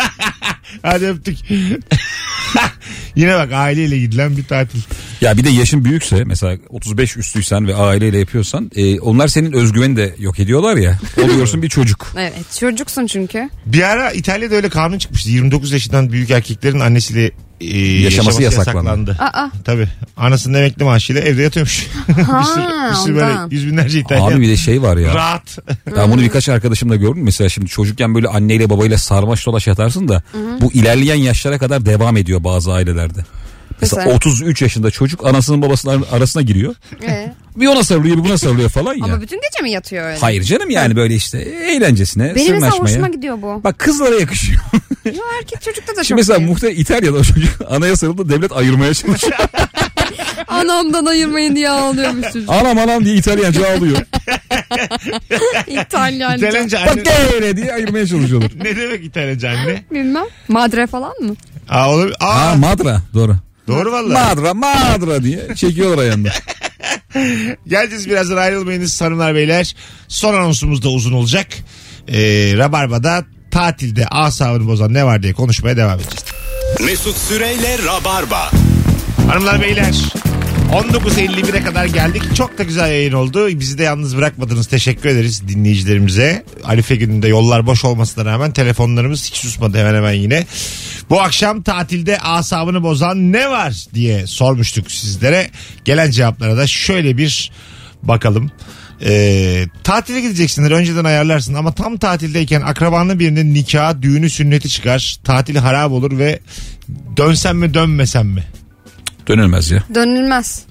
Hadi 0.81 1.07
öptük. 1.07 1.37
Yine 3.15 3.35
bak 3.35 3.49
aileyle 3.53 3.99
gidilen 3.99 4.37
bir 4.37 4.43
tatil. 4.43 4.81
Ya 5.23 5.37
bir 5.37 5.43
de 5.43 5.49
yaşın 5.49 5.85
büyükse 5.85 6.23
mesela 6.23 6.57
35 6.69 7.17
üstüysen 7.17 7.67
ve 7.67 7.75
aileyle 7.75 8.17
yapıyorsan 8.17 8.71
e, 8.75 8.99
onlar 8.99 9.27
senin 9.27 9.53
özgüveni 9.53 9.97
de 9.97 10.15
yok 10.19 10.39
ediyorlar 10.39 10.77
ya. 10.77 10.99
Oluyorsun 11.23 11.61
bir 11.61 11.69
çocuk. 11.69 12.11
Evet 12.17 12.33
çocuksun 12.59 13.07
çünkü. 13.07 13.49
Bir 13.65 13.81
ara 13.81 14.11
İtalya'da 14.11 14.55
öyle 14.55 14.69
kanun 14.69 14.97
çıkmıştı. 14.97 15.29
29 15.29 15.71
yaşından 15.71 16.11
büyük 16.11 16.31
erkeklerin 16.31 16.79
annesiyle 16.79 17.31
e, 17.61 17.77
yaşaması, 17.79 18.43
yasaklandı. 18.43 19.11
yasaklandı. 19.11 19.17
Aa, 19.19 19.51
Tabii. 19.63 19.87
Anasının 20.17 20.57
emekli 20.57 20.83
maaşıyla 20.83 21.21
evde 21.21 21.41
yatıyormuş. 21.41 21.87
bir 22.07 22.13
sürü, 22.43 22.63
bir 22.91 22.95
sürü 22.95 23.15
böyle 23.15 23.31
ondan. 23.31 23.49
yüz 23.49 23.67
binlerce 23.67 23.99
İtalyan. 23.99 24.31
Abi 24.31 24.41
bir 24.41 24.49
de 24.49 24.57
şey 24.57 24.81
var 24.81 24.97
ya. 24.97 25.15
Rahat. 25.15 25.57
Ben 25.95 26.11
bunu 26.11 26.21
birkaç 26.21 26.49
arkadaşımda 26.49 26.95
gördüm. 26.95 27.23
Mesela 27.23 27.49
şimdi 27.49 27.67
çocukken 27.67 28.15
böyle 28.15 28.27
anneyle 28.27 28.69
babayla 28.69 28.97
sarmaş 28.97 29.45
dolaş 29.45 29.67
yatarsın 29.67 30.07
da 30.07 30.23
bu 30.61 30.73
ilerleyen 30.73 31.15
yaşlara 31.15 31.57
kadar 31.57 31.85
devam 31.85 32.17
ediyor 32.17 32.43
bazı 32.43 32.73
ailelerde. 32.73 33.25
Mesela 33.83 34.03
Mesela? 34.03 34.15
33 34.15 34.61
yaşında 34.61 34.91
çocuk 34.91 35.25
anasının 35.25 35.61
babasının 35.61 36.05
arasına 36.11 36.41
giriyor. 36.41 36.75
Ee, 37.07 37.33
Bir 37.55 37.67
ona 37.67 37.83
sarılıyor 37.83 38.17
bir 38.17 38.23
buna 38.23 38.37
sarılıyor 38.37 38.69
falan 38.69 38.93
ya. 38.93 39.05
ama 39.05 39.21
bütün 39.21 39.35
gece 39.41 39.61
mi 39.63 39.71
yatıyor 39.71 40.05
öyle? 40.07 40.17
Hayır 40.17 40.43
canım 40.43 40.69
yani 40.69 40.95
böyle 40.95 41.15
işte 41.15 41.37
eğlencesine, 41.39 42.35
Benim 42.35 42.53
mesela 42.53 42.79
hoşuma 42.79 43.07
gidiyor 43.09 43.41
bu. 43.41 43.61
Bak 43.63 43.79
kızlara 43.79 44.15
yakışıyor. 44.15 44.61
Yo, 45.05 45.11
erkek 45.39 45.61
çocukta 45.61 45.95
da 45.95 46.03
Şimdi 46.03 46.09
çok 46.09 46.17
mesela 46.17 46.39
iyi. 46.39 46.45
muhtemelen 46.47 46.77
İtalya'da 46.79 47.17
o 47.17 47.23
çocuk 47.23 47.51
anaya 47.69 47.95
sarıldı 47.95 48.29
devlet 48.29 48.51
ayırmaya 48.51 48.93
çalışıyor. 48.93 49.33
Anamdan 50.47 51.05
ayırmayın 51.05 51.55
diye 51.55 51.69
ağlıyormuş 51.69 52.27
çocuk. 52.33 52.49
anam 52.49 52.77
anam 52.77 53.05
diye 53.05 53.15
İtalyanca 53.15 53.67
ağlıyor. 53.69 53.97
İtalyanca. 55.67 56.47
İtalyanca 56.47 56.79
Bak 56.81 56.91
anne. 56.91 57.03
gene 57.39 57.57
diye 57.57 57.73
ayırmaya 57.73 58.07
çalışıyorlar. 58.07 58.51
ne 58.63 58.75
demek 58.77 59.05
İtalyanca 59.05 59.49
anne? 59.49 59.83
Bilmem. 59.91 60.25
Madre 60.47 60.87
falan 60.87 61.13
mı? 61.21 61.35
Aa, 61.69 61.89
olabilir. 61.93 62.15
Aa, 62.19 62.35
Ha 62.51 62.55
madra 62.55 63.01
doğru. 63.13 63.35
Doğru 63.67 63.91
valla. 63.91 64.13
Madra 64.13 64.53
madra 64.53 65.23
diye 65.23 65.55
çekiyorlar 65.55 65.97
ayağında. 65.97 66.29
Geleceğiz 67.67 68.09
birazdan 68.09 68.37
ayrılmayınız 68.37 69.01
hanımlar 69.01 69.35
beyler. 69.35 69.75
Son 70.07 70.33
anonsumuz 70.33 70.83
da 70.83 70.89
uzun 70.89 71.13
olacak. 71.13 71.47
Ee, 72.07 72.53
Rabarba'da 72.57 73.25
tatilde 73.51 74.07
asabını 74.07 74.67
bozan 74.67 74.93
ne 74.93 75.05
var 75.05 75.23
diye 75.23 75.33
konuşmaya 75.33 75.77
devam 75.77 75.99
edeceğiz. 75.99 76.23
Mesut 76.85 77.17
Süreyle 77.17 77.77
Rabarba. 77.85 78.51
Hanımlar 79.27 79.61
beyler 79.61 79.95
19.51'e 80.73 81.63
kadar 81.63 81.85
geldik. 81.85 82.35
Çok 82.35 82.57
da 82.57 82.63
güzel 82.63 82.87
yayın 82.87 83.13
oldu. 83.13 83.59
Bizi 83.59 83.77
de 83.77 83.83
yalnız 83.83 84.17
bırakmadınız. 84.17 84.67
Teşekkür 84.67 85.09
ederiz 85.09 85.47
dinleyicilerimize. 85.47 86.45
Arife 86.63 86.95
gününde 86.95 87.27
yollar 87.27 87.65
boş 87.65 87.85
olmasına 87.85 88.25
rağmen 88.25 88.51
telefonlarımız 88.51 89.25
hiç 89.25 89.35
susmadı 89.35 89.77
hemen 89.77 89.95
hemen 89.95 90.13
yine. 90.13 90.45
Bu 91.09 91.21
akşam 91.21 91.61
tatilde 91.61 92.19
asabını 92.19 92.83
bozan 92.83 93.31
ne 93.31 93.49
var 93.49 93.85
diye 93.93 94.27
sormuştuk 94.27 94.91
sizlere. 94.91 95.49
Gelen 95.85 96.11
cevaplara 96.11 96.57
da 96.57 96.67
şöyle 96.67 97.17
bir 97.17 97.51
bakalım. 98.03 98.51
Ee, 99.05 99.65
tatile 99.83 100.21
gideceksindir 100.21 100.71
önceden 100.71 101.03
ayarlarsın 101.03 101.53
ama 101.53 101.71
tam 101.71 101.97
tatildeyken 101.97 102.61
akrabanın 102.61 103.19
birinin 103.19 103.53
nikahı 103.53 104.01
düğünü 104.01 104.29
sünneti 104.29 104.69
çıkar 104.69 105.17
tatil 105.23 105.55
harap 105.55 105.91
olur 105.91 106.17
ve 106.17 106.39
dönsen 107.17 107.55
mi 107.55 107.73
dönmesen 107.73 108.25
mi 108.25 108.43
Dönülmez 109.27 109.71
ya. 109.71 109.83
Dönülmez. 109.95 110.63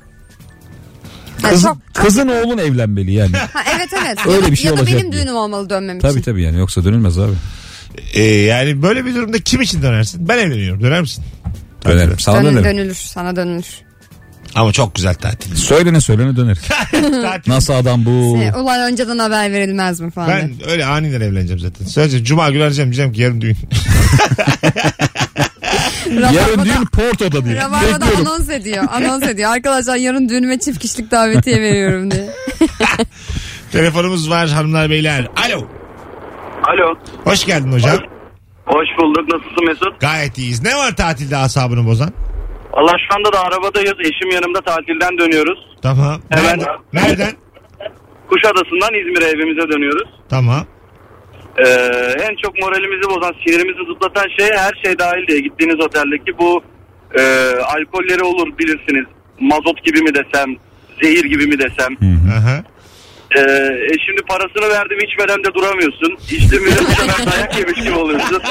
Kız, 1.43 1.63
çok- 1.63 1.79
kızın 1.95 2.29
oğlun 2.29 2.59
evlenmeli 2.59 3.13
yani. 3.13 3.37
Ha, 3.37 3.63
evet 3.77 3.89
evet. 4.03 4.19
Öyle 4.27 4.45
ya, 4.47 4.51
bir 4.53 4.57
şey 4.57 4.67
ya 4.67 4.77
da 4.77 4.81
olacak 4.81 4.99
benim 4.99 5.13
diye. 5.13 5.23
düğünüm 5.23 5.37
olmalı 5.37 5.71
dönmem 5.71 5.99
tabii 6.01 6.13
için. 6.13 6.23
tabii 6.23 6.43
yani 6.43 6.59
yoksa 6.59 6.85
dönülmez 6.85 7.19
abi. 7.19 7.33
Ee, 8.15 8.23
yani 8.23 8.83
böyle 8.83 9.05
bir 9.07 9.15
durumda 9.15 9.39
kim 9.39 9.61
için 9.61 9.83
dönersin? 9.83 10.29
Ben 10.29 10.39
evleniyorum. 10.39 10.83
Döner 10.83 11.01
misin? 11.01 11.25
Dönerim. 11.87 12.19
Sana 12.19 12.37
Dön- 12.39 12.45
dönerim. 12.45 12.65
dönülür. 12.65 12.95
Sana 12.95 13.37
dönülür. 13.37 13.67
Ama 14.55 14.73
çok 14.73 14.95
güzel 14.95 15.15
tatil. 15.15 15.55
Söylene 15.57 16.01
söylene 16.01 16.37
döneriz. 16.37 16.63
tatil. 17.23 17.53
Nasıl 17.53 17.73
adam 17.75 18.05
bu? 18.05 18.37
Ee, 18.39 18.55
Ulan 18.55 18.81
önceden 18.93 19.19
haber 19.19 19.53
verilmez 19.53 20.01
mi 20.01 20.11
falan. 20.11 20.29
Ben 20.29 20.53
öyle 20.71 20.85
aniden 20.85 21.21
evleneceğim 21.21 21.59
zaten. 21.61 21.85
Sadece 21.87 22.25
cuma 22.25 22.51
günü 22.51 22.63
arayacağım 22.63 22.89
diyeceğim 22.91 23.13
ki 23.13 23.21
yarın 23.23 23.41
düğün. 23.41 23.57
Yarın 26.21 26.65
düğün 26.65 26.85
Porto'da 26.93 27.45
diye. 27.45 27.57
Rabarba'da 27.57 28.07
Bekliyorum. 28.07 28.27
anons 28.27 28.51
ediyor. 28.51 28.85
Anons 28.93 29.23
ediyor. 29.23 29.51
Arkadaşlar 29.53 29.97
yarın 29.97 30.29
düğünüme 30.29 30.59
çift 30.59 30.79
kişilik 30.79 31.11
davetiye 31.11 31.61
veriyorum 31.61 32.11
diye. 32.11 32.27
Telefonumuz 33.73 34.31
var 34.31 34.49
hanımlar 34.49 34.91
beyler. 34.91 35.27
Alo. 35.47 35.67
Alo. 36.65 36.95
Hoş 37.25 37.45
geldin 37.47 37.73
hocam. 37.73 37.97
Hoş 38.67 38.89
bulduk. 38.99 39.29
Nasılsın 39.33 39.65
Mesut? 39.67 40.01
Gayet 40.01 40.39
iyiyiz. 40.39 40.63
Ne 40.63 40.77
var 40.77 40.97
tatilde 40.97 41.37
asabını 41.37 41.87
bozan? 41.87 42.11
Allah 42.73 42.93
şu 43.09 43.17
anda 43.19 43.33
da 43.33 43.41
arabadayız. 43.41 43.95
Eşim 44.01 44.31
yanımda 44.35 44.61
tatilden 44.61 45.19
dönüyoruz. 45.19 45.59
Tamam. 45.83 46.21
Hemen. 46.31 46.59
Nereden? 46.59 46.77
Nereden? 46.93 47.33
Kuşadası'ndan 48.31 48.95
İzmir'e 48.95 49.25
evimize 49.29 49.73
dönüyoruz. 49.73 50.09
Tamam. 50.29 50.67
Ee, 51.59 51.65
en 52.27 52.37
çok 52.43 52.59
moralimizi 52.63 53.11
bozan, 53.11 53.35
sinirimizi 53.47 53.93
zıplatan 53.93 54.29
şey 54.39 54.49
her 54.57 54.73
şey 54.85 54.99
dahil 54.99 55.27
diye 55.29 55.41
gittiğiniz 55.41 55.81
oteldeki 55.81 56.39
bu 56.39 56.63
e, 57.19 57.23
alkolleri 57.65 58.23
olur 58.23 58.59
bilirsiniz. 58.59 59.05
Mazot 59.41 59.85
gibi 59.85 60.01
mi 60.01 60.15
desem, 60.15 60.57
zehir 61.03 61.25
gibi 61.25 61.47
mi 61.47 61.59
desem. 61.59 61.97
Ee, 63.37 63.41
e 63.41 63.95
şimdi 64.07 64.23
parasını 64.29 64.69
verdim 64.69 64.99
içmeden 65.01 65.45
de 65.45 65.55
duramıyorsun. 65.55 66.17
İçtim 66.31 66.67
bile 66.67 66.75
bu 66.81 66.85
sefer 66.85 67.33
dayak 67.33 67.59
yemiş 67.59 67.81
gibi 67.85 67.95
oluyorsun. 67.95 68.43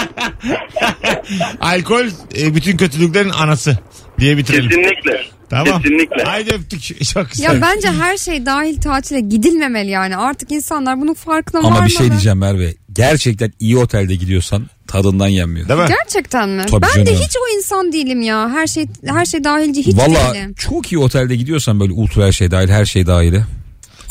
Alkol 1.62 2.06
e, 2.42 2.56
bütün 2.56 2.78
kötülüklerin 2.78 3.30
anası 3.30 3.80
diye 4.20 4.38
bitirelim. 4.38 4.70
Kesinlikle. 4.70 5.24
Tamam. 5.52 5.82
Kesinlikle. 5.82 6.24
Haydi 6.24 6.50
öptük. 6.54 7.06
Çok 7.14 7.32
güzel. 7.32 7.44
Ya 7.56 7.62
bence 7.62 7.88
her 7.92 8.18
şey 8.18 8.46
dahil 8.46 8.82
tatile 8.82 9.20
gidilmemeli 9.20 9.90
yani. 9.90 10.18
Artık 10.18 10.52
insanlar 10.52 11.02
bunun 11.02 11.14
farkına 11.14 11.60
Ama 11.60 11.70
varmalı. 11.70 11.86
bir 11.86 11.94
şey 11.94 12.10
diyeceğim 12.12 12.38
Merve. 12.38 12.74
Gerçekten 12.94 13.54
iyi 13.60 13.78
otelde 13.78 14.16
gidiyorsan 14.16 14.68
tadından 14.88 15.28
yenmiyor. 15.28 15.70
Değil 15.70 15.80
mi? 15.80 15.86
Gerçekten 16.00 16.50
mi? 16.50 16.64
Tabii 16.70 16.82
ben 16.96 17.06
de 17.06 17.10
canım. 17.10 17.22
hiç 17.24 17.36
o 17.38 17.58
insan 17.58 17.92
değilim 17.94 18.22
ya. 18.22 18.50
Her 18.50 18.68
şey 18.68 18.86
her 19.06 19.26
şey 19.26 19.44
dahilci 19.44 19.86
hiç 19.86 19.98
Valla 19.98 20.34
değilim. 20.34 20.54
çok 20.54 20.92
iyi 20.92 21.00
otelde 21.00 21.36
gidiyorsan 21.36 21.80
böyle 21.80 21.94
ultra 21.94 22.26
her 22.28 22.32
şey 22.32 22.52
dahil 22.52 22.70
her 22.70 22.86
şey 22.86 23.08
dahil. 23.08 23.34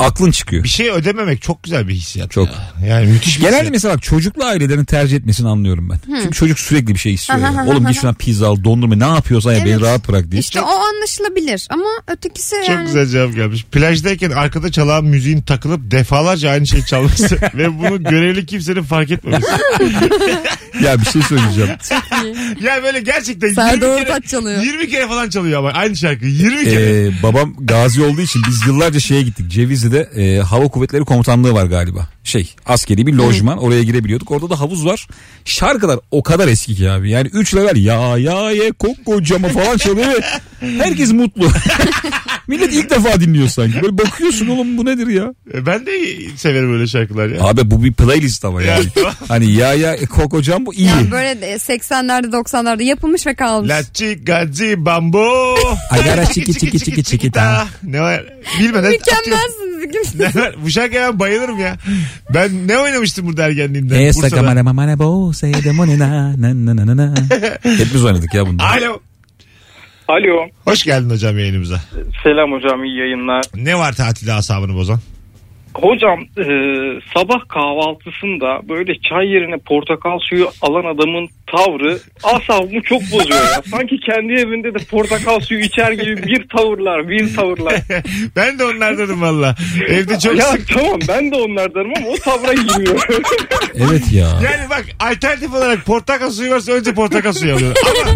Aklın 0.01 0.31
çıkıyor. 0.31 0.65
Bir 0.65 0.69
şey 0.69 0.91
ödememek 0.91 1.43
çok 1.43 1.63
güzel 1.63 1.89
bir 1.89 1.95
hissiyat. 1.95 2.31
Çok. 2.31 2.49
ya. 2.49 2.87
Yani 2.89 3.07
müthiş 3.07 3.37
bir 3.37 3.41
Genelde 3.41 3.57
hissiyat. 3.57 3.73
mesela 3.73 3.95
bak 3.95 4.03
çocuklu 4.03 4.45
ailelerin 4.45 4.85
tercih 4.85 5.17
etmesini 5.17 5.49
anlıyorum 5.49 5.91
ben. 5.91 5.99
Çünkü 6.23 6.37
çocuk 6.37 6.59
sürekli 6.59 6.95
bir 6.95 6.99
şey 6.99 7.15
istiyor. 7.15 7.39
Aha, 7.39 7.47
ya. 7.47 7.61
aha, 7.61 7.71
Oğlum 7.71 7.85
aha. 7.85 7.91
git 7.93 8.01
şuna 8.01 8.13
pizza 8.13 8.49
al 8.49 8.65
dondurma 8.65 8.97
ne 8.97 9.07
yapıyorsan 9.15 9.53
ya 9.53 9.59
beni 9.65 9.71
Evet. 9.73 9.83
rahat 9.83 10.09
bırak 10.09 10.31
diye. 10.31 10.41
İşte 10.41 10.61
o 10.61 10.69
anlaşılabilir 10.69 11.67
ama 11.71 11.85
ötekisi 12.09 12.57
Çok 12.57 12.69
yani. 12.69 12.87
güzel 12.87 13.07
cevap 13.07 13.35
gelmiş. 13.35 13.65
Plajdayken 13.65 14.31
arkada 14.31 14.73
çalan 14.73 15.05
müziğin 15.05 15.41
takılıp 15.43 15.91
defalarca 15.91 16.51
aynı 16.51 16.67
şeyi 16.67 16.85
çalması 16.87 17.39
ve 17.55 17.79
bunu 17.79 18.03
görevli 18.03 18.47
kimsenin 18.47 18.83
fark 18.83 19.11
etmemesi. 19.11 19.47
ya 20.85 21.01
bir 21.01 21.05
şey 21.07 21.23
söyleyeceğim. 21.23 21.71
yani 22.63 22.83
böyle 22.83 23.01
gerçekten 23.01 23.47
20 23.49 23.55
Serdar 23.55 23.99
kere, 23.99 24.11
Ortaç 24.13 24.25
çalıyor. 24.31 24.63
20 24.63 24.89
kere 24.89 25.09
falan 25.09 25.29
çalıyor 25.31 25.59
ama 25.59 25.71
aynı 25.71 25.97
şarkı 25.97 26.27
20 26.27 26.65
kere. 26.65 27.07
Ee, 27.07 27.23
babam 27.23 27.55
gazi 27.61 28.03
olduğu 28.03 28.21
için 28.21 28.43
biz 28.49 28.67
yıllarca 28.67 29.01
şeye 29.01 29.23
gittik. 29.23 29.47
Cevizli'de 29.91 30.23
e, 30.23 30.41
Hava 30.41 30.69
Kuvvetleri 30.69 31.05
Komutanlığı 31.05 31.55
var 31.55 31.67
galiba. 31.67 32.09
Şey 32.31 32.55
askeri 32.67 33.07
bir 33.07 33.13
lojman 33.13 33.59
oraya 33.59 33.83
girebiliyorduk. 33.83 34.31
Orada 34.31 34.51
da 34.51 34.61
havuz 34.61 34.87
var. 34.87 35.07
Şarkılar 35.45 35.99
o 36.11 36.23
kadar 36.23 36.49
eski 36.49 36.75
ki 36.75 36.91
abi. 36.91 37.11
Yani 37.11 37.29
3 37.33 37.55
level 37.55 37.77
ya 37.77 38.19
ya 38.19 38.51
ye 38.51 38.73
kokocama 38.73 39.49
falan 39.49 39.77
çalıyor. 39.77 40.09
ve 40.09 40.21
Herkes 40.79 41.13
mutlu. 41.13 41.49
Millet 42.49 42.73
ilk 42.73 42.91
defa 42.91 43.21
dinliyor 43.21 43.49
sanki. 43.49 43.83
Böyle 43.83 43.99
bakıyorsun 43.99 44.47
oğlum 44.47 44.79
bu 44.79 44.85
nedir 44.85 45.07
ya? 45.07 45.35
E, 45.55 45.67
Ben 45.67 45.87
de 45.87 45.93
severim 46.37 46.73
öyle 46.75 46.87
şarkılar 46.87 47.29
ya. 47.29 47.45
Abi 47.45 47.71
bu 47.71 47.85
bir 47.85 47.93
playlist 47.93 48.45
ama 48.45 48.63
yani. 48.63 48.87
Ya. 49.05 49.15
hani 49.29 49.53
ya 49.53 49.75
ya 49.75 49.95
e, 49.95 50.07
kokocam 50.07 50.67
bu 50.67 50.75
iyi. 50.75 50.87
Yani 50.89 51.11
böyle 51.11 51.41
de 51.41 51.55
80'lerde 51.55 52.27
90'larda 52.27 52.83
yapılmış 52.83 53.27
ve 53.27 53.35
kalmış. 53.35 53.71
La 53.71 53.83
chigazi 53.95 54.85
bambo. 54.87 55.55
Agara 55.91 56.27
çiki 56.27 56.53
çiki 56.55 56.79
çiki 56.79 57.05
çiki 57.05 57.31
ta. 57.33 57.69
Ne 57.83 58.01
var? 58.01 58.25
Bilmeden 58.61 58.79
atıyorum. 58.79 59.01
Mükemmelsiniz 59.27 59.85
ikiniz. 59.85 60.15
Ne 60.35 60.43
var? 60.43 60.55
Bu 60.65 60.71
şarkıya 60.71 61.13
ben 61.13 61.19
bayılırım 61.19 61.59
ya. 61.61 61.77
Ben 62.35 62.69
ne 62.69 62.79
oynamıştım 62.79 63.27
burada 63.27 63.45
ergenliğimde? 63.47 64.05
Esa 64.07 64.23
Bursa'da. 64.23 64.41
kamane 64.41 64.63
mamane 64.63 64.99
bo 64.99 65.33
se 65.33 65.65
de 65.65 65.73
monena 65.73 66.35
na 66.41 66.55
na 66.55 66.77
na 66.77 66.87
na 66.87 66.97
na. 66.97 67.15
Hepimiz 67.63 68.05
oynadık 68.05 68.35
ya 68.35 68.47
bunda. 68.47 68.65
Alo. 68.65 69.01
Alo. 70.09 70.49
Hoş 70.65 70.83
geldin 70.85 71.11
hocam 71.11 71.39
yayınımıza. 71.39 71.81
Selam 72.23 72.53
hocam 72.53 72.85
iyi 72.85 72.99
yayınlar. 72.99 73.45
Ne 73.55 73.79
var 73.79 73.93
tatilde 73.93 74.33
asabını 74.33 74.75
bozan? 74.75 74.99
Hocam 75.75 76.21
e, 76.21 76.45
sabah 77.15 77.49
kahvaltısında 77.49 78.69
böyle 78.69 78.93
çay 79.01 79.27
yerine 79.27 79.57
portakal 79.57 80.19
suyu 80.19 80.49
alan 80.63 80.95
adamın 80.95 81.29
tavrı 81.47 81.99
asabımı 82.23 82.83
çok 82.83 83.03
bozuyor 83.03 83.45
ya. 83.45 83.63
Sanki 83.71 84.01
kendi 84.01 84.33
evinde 84.33 84.75
de 84.75 84.85
portakal 84.85 85.41
suyu 85.41 85.61
içer 85.61 85.93
gibi 85.93 86.17
bir 86.17 86.49
tavırlar, 86.49 87.09
bir 87.09 87.35
tavırlar. 87.35 87.75
ben 88.37 88.59
de 88.59 88.65
onlardanım 88.65 89.23
valla. 89.23 89.55
Evde 89.89 90.19
çok 90.19 90.37
ya 90.37 90.45
sık. 90.45 90.69
tamam 90.69 91.01
ben 91.09 91.31
de 91.31 91.37
onlardanım 91.37 91.93
ama 91.97 92.09
o 92.09 92.17
tavra 92.17 92.53
giriyor. 92.53 93.07
Evet 93.75 94.13
ya. 94.13 94.27
Yani 94.27 94.71
bak 94.71 94.85
alternatif 95.01 95.55
olarak 95.55 95.87
portakal 95.87 96.31
suyu 96.31 96.51
varsa 96.51 96.73
önce 96.73 96.95
portakal 96.95 97.33
suyu 97.33 97.55
alıyorum. 97.55 97.83
Ama 97.87 98.15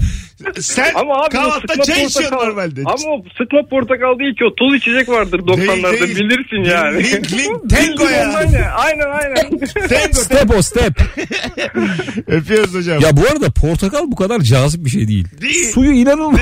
sen 0.60 0.92
ama 0.94 1.14
abi 1.24 1.28
kahvaltıda 1.30 1.82
çay 1.82 2.04
içiyorsun 2.04 2.36
normalde. 2.36 2.80
Ama 2.84 3.08
o 3.14 3.24
sıkma 3.38 3.62
portakal 3.70 4.18
değil 4.18 4.34
ki 4.36 4.44
o 4.44 4.54
toz 4.54 4.74
içecek 4.74 5.08
vardır 5.08 5.38
90'larda 5.38 6.00
değil. 6.00 6.16
bilirsin 6.16 6.70
yani. 6.70 7.04
Link 7.04 7.32
link 7.32 7.70
tango 7.70 8.04
ya. 8.10 8.72
Aynen 8.76 9.10
aynen. 9.10 9.34
Tango. 9.88 10.14
Step 10.20 10.56
o 10.58 10.62
step. 10.62 10.92
Öpüyoruz 12.26 12.74
hocam. 12.74 13.00
Ya 13.00 13.16
bu 13.16 13.20
arada 13.32 13.50
portakal 13.50 14.10
bu 14.10 14.16
kadar 14.16 14.40
cazip 14.40 14.84
bir 14.84 14.90
şey 14.90 15.08
değil. 15.08 15.26
Değil. 15.40 15.72
Suyu 15.72 15.92
inanılmaz. 15.92 16.40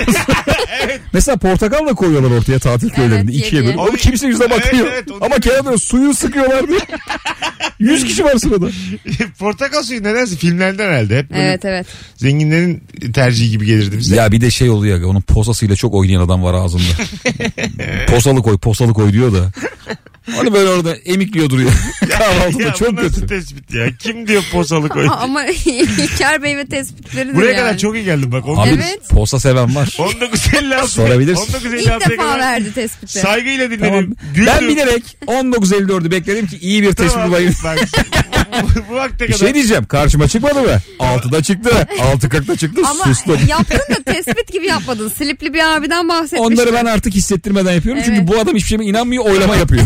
evet. 0.85 1.01
Mesela 1.13 1.37
portakal 1.37 1.87
da 1.87 1.95
koyuyorlar 1.95 2.31
ortaya 2.39 2.59
tatil 2.59 2.91
köylerinde. 2.91 3.33
Evet, 3.33 3.47
ikiye 3.47 3.65
bölüp. 3.65 3.79
Onu 3.79 3.93
kimse 3.93 4.27
yüzüne 4.27 4.51
bakmıyor. 4.51 4.87
Evet, 4.93 5.05
evet, 5.11 5.23
Ama 5.23 5.37
kenarda 5.41 5.79
suyu 5.79 6.15
sıkıyorlar 6.15 6.69
diye. 6.69 6.79
100 7.79 8.05
kişi 8.05 8.25
var 8.25 8.37
sırada. 8.37 8.67
portakal 9.39 9.83
suyu 9.83 10.03
nedense 10.03 10.37
filmlerden 10.37 10.89
herhalde. 10.89 11.19
Hep 11.19 11.27
Evet 11.35 11.65
evet. 11.65 11.87
zenginlerin 12.17 12.83
tercihi 13.15 13.51
gibi 13.51 13.67
gelirdi 13.83 13.99
bize. 13.99 14.17
Ya 14.17 14.33
bir 14.33 14.41
de 14.41 14.51
şey 14.51 14.71
oluyor 14.71 15.01
ya 15.01 15.07
onun 15.07 15.21
posasıyla 15.21 15.77
çok 15.77 15.95
oynayan 15.95 16.21
adam 16.21 16.43
var 16.43 16.55
ağzında. 16.55 16.83
posalı 18.09 18.43
koy 18.43 18.59
posalı 18.59 18.95
koy 18.95 19.13
diyor 19.13 19.33
da. 19.33 19.53
Hani 20.31 20.53
böyle 20.53 20.69
orada 20.71 20.95
emikliyor 20.97 21.51
duruyor. 21.51 21.71
Kahvaltıda 22.19 22.63
Ya 22.63 22.73
bu 22.73 22.79
çok 22.79 22.93
nasıl 22.93 23.09
kötü. 23.15 23.27
tespit 23.27 23.75
ya? 23.75 23.87
Kim 23.99 24.27
diyor 24.29 24.43
posalı 24.53 24.89
koy? 24.89 25.07
Ama 25.21 25.45
İlker 25.67 26.43
Bey 26.43 26.57
ve 26.57 26.67
tespitleridir 26.67 27.35
Buraya 27.35 27.47
yani. 27.53 27.57
kadar 27.57 27.79
çok 27.79 27.95
iyi 27.95 28.05
geldim 28.05 28.33
bak. 28.33 28.45
Abi 28.47 28.69
Evet. 28.69 29.01
posa 29.11 29.41
seven 29.41 29.75
var. 29.75 29.97
1956. 30.15 30.89
Sorabilirsin. 30.91 31.49
1956 31.49 32.05
İlk 32.05 32.11
defa 32.11 32.39
verdi 32.39 32.73
tespiti. 32.75 33.19
Saygıyla 33.19 33.67
dinledim. 33.71 33.87
Tamam. 33.87 34.05
Güldüm. 34.35 34.47
Ben 34.61 34.69
bilerek 34.69 35.03
1954'ü 35.27 36.11
bekledim 36.11 36.47
ki 36.47 36.59
iyi 36.61 36.83
bir 36.83 36.93
tespit 36.93 37.13
Tamam, 37.13 37.29
bulayım. 37.31 37.55
Bak, 37.65 37.79
bu, 38.63 38.67
bu 38.91 38.95
vakte 38.95 39.29
Bir 39.29 39.33
kadar. 39.33 39.39
şey 39.47 39.55
diyeceğim 39.55 39.85
karşıma 39.85 40.29
çıkmadı 40.29 40.61
mı? 40.63 40.79
6'da 40.99 41.43
çıktı. 41.43 41.89
6 42.15 42.27
40'da 42.27 42.57
çıktı. 42.57 42.83
Ama 42.91 43.05
Sustum. 43.05 43.39
yaptın 43.49 43.79
da 43.95 44.13
tespit 44.13 44.53
gibi 44.53 44.67
yapmadın. 44.67 45.09
Slipli 45.09 45.55
bir 45.55 45.77
abiden 45.77 46.09
bahsetmiştin. 46.09 46.45
Onları 46.55 46.73
ben 46.75 46.85
artık 46.85 47.15
hissettirmeden 47.15 47.73
yapıyorum. 47.73 48.03
Çünkü 48.07 48.19
Evet. 48.19 48.29
bu 48.29 48.39
adam 48.41 48.55
hiçbir 48.57 48.69
şeyime 48.69 48.85
inanmıyor 48.87 49.25
oylama 49.25 49.57
yapıyor. 49.57 49.83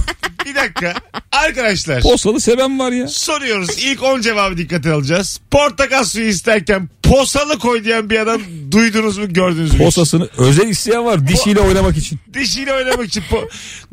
Bir 0.46 0.54
dakika. 0.54 0.94
Arkadaşlar. 1.32 2.02
Posalı 2.02 2.40
seven 2.40 2.78
var 2.78 2.92
ya. 2.92 3.08
Soruyoruz. 3.08 3.78
İlk 3.78 4.02
10 4.02 4.20
cevabı 4.20 4.56
dikkate 4.56 4.92
alacağız. 4.92 5.40
Portakal 5.50 6.04
suyu 6.04 6.26
isterken 6.28 6.88
posalı 7.02 7.58
koy 7.58 7.84
diyen 7.84 8.10
bir 8.10 8.18
adam 8.18 8.40
duydunuz 8.72 9.18
mu 9.18 9.32
gördünüz 9.32 9.72
mü? 9.72 9.78
Posasını 9.78 10.28
özel 10.38 10.68
isteyen 10.68 11.04
var 11.04 11.28
dişiyle 11.28 11.60
oynamak 11.60 11.96
için. 11.96 12.18
Dişiyle 12.34 12.72
oynamak 12.74 13.06
için. 13.06 13.22
Po- 13.30 13.48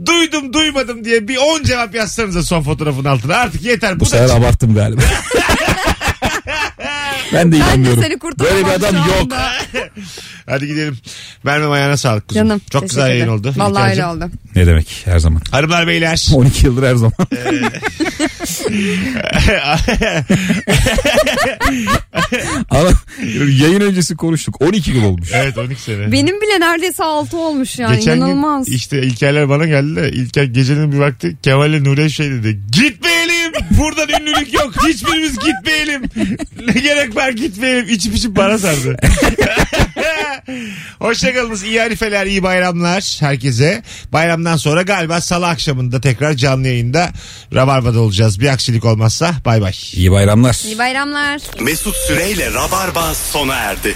Duydum 0.05 0.53
duymadım 0.53 1.05
diye 1.05 1.27
bir 1.27 1.37
10 1.37 1.63
cevap 1.63 1.95
yazsanıza 1.95 2.43
son 2.43 2.63
fotoğrafın 2.63 3.05
altına. 3.05 3.35
Artık 3.35 3.61
yeter. 3.63 3.95
Bu 3.95 3.99
Bu 3.99 4.05
sefer 4.05 4.29
da 4.29 4.33
abarttım 4.33 4.75
galiba. 4.75 5.01
ben 7.33 7.51
de 7.51 7.51
Ben 7.51 7.51
de 7.51 7.57
inanmıyorum. 7.57 8.03
seni 8.03 8.39
Böyle 8.39 8.65
bir 8.65 8.71
adam 8.71 8.95
yok. 8.95 9.31
Hadi 10.45 10.67
gidelim. 10.67 10.97
Vermem 11.45 11.71
ayağına 11.71 11.97
sağlık 11.97 12.27
kuzum. 12.27 12.43
Canım. 12.43 12.61
Çok 12.71 12.81
güzel 12.83 13.09
yayın 13.09 13.27
oldu. 13.27 13.53
Vallahi 13.57 13.89
öyle 13.91 14.05
oldu. 14.05 14.29
Ne 14.55 14.67
demek 14.67 15.01
her 15.05 15.19
zaman. 15.19 15.41
Hanımlar 15.51 15.87
beyler. 15.87 16.27
12 16.33 16.65
yıldır 16.65 16.83
her 16.87 16.95
zaman. 16.95 17.13
Ama 22.69 22.89
yayın 23.61 23.81
öncesi 23.81 24.15
konuştuk. 24.15 24.61
12 24.61 24.91
yıl 24.91 25.03
olmuş. 25.03 25.29
evet 25.33 25.57
12 25.57 25.81
sene. 25.81 26.11
Benim 26.11 26.41
bile 26.41 26.59
neredeyse 26.59 27.03
6 27.03 27.37
olmuş 27.37 27.79
yani. 27.79 27.95
Geçen 27.95 28.17
İnanılmaz. 28.17 28.65
gün 28.65 28.73
işte 28.73 29.01
İlkerler 29.01 29.49
bana 29.49 29.65
geldi 29.65 29.95
de 29.95 30.11
İlker 30.11 30.43
gecenin 30.43 30.91
bir 30.91 30.97
vakti 30.97 31.37
Kemal'le 31.43 31.83
Nuriye 31.83 32.09
şey 32.09 32.29
dedi. 32.31 32.59
Gitmeyelim. 32.71 33.51
Buradan 33.71 34.21
ünlülük 34.21 34.53
yok. 34.53 34.73
Hiçbirimiz 34.87 35.35
gitmeyelim. 35.39 36.03
Ne 36.67 36.81
gerek 36.81 37.15
var 37.15 37.29
gitmeyelim. 37.29 37.89
İçip 37.89 38.15
içip 38.15 38.35
bana 38.35 38.57
sardı. 38.57 38.97
Hoşçakalınız. 40.99 41.63
İyi 41.63 41.79
harifeler, 41.79 42.25
iyi 42.25 42.43
bayramlar 42.43 43.17
herkese. 43.19 43.83
Bayramdan 44.13 44.57
sonra 44.57 44.81
galiba 44.81 45.21
salı 45.21 45.47
akşamında 45.47 46.01
tekrar 46.01 46.33
canlı 46.33 46.67
yayında 46.67 47.09
Rabarba'da 47.53 47.99
olacağız. 47.99 48.39
Bir 48.39 48.47
aksilik 48.47 48.85
olmazsa 48.85 49.33
bay 49.45 49.61
bay. 49.61 49.73
İyi 49.93 50.11
bayramlar. 50.11 50.61
İyi 50.65 50.77
bayramlar. 50.77 51.41
Mesut 51.61 51.95
Süreyle 51.95 52.53
Rabarba 52.53 53.13
sona 53.13 53.55
erdi. 53.55 53.95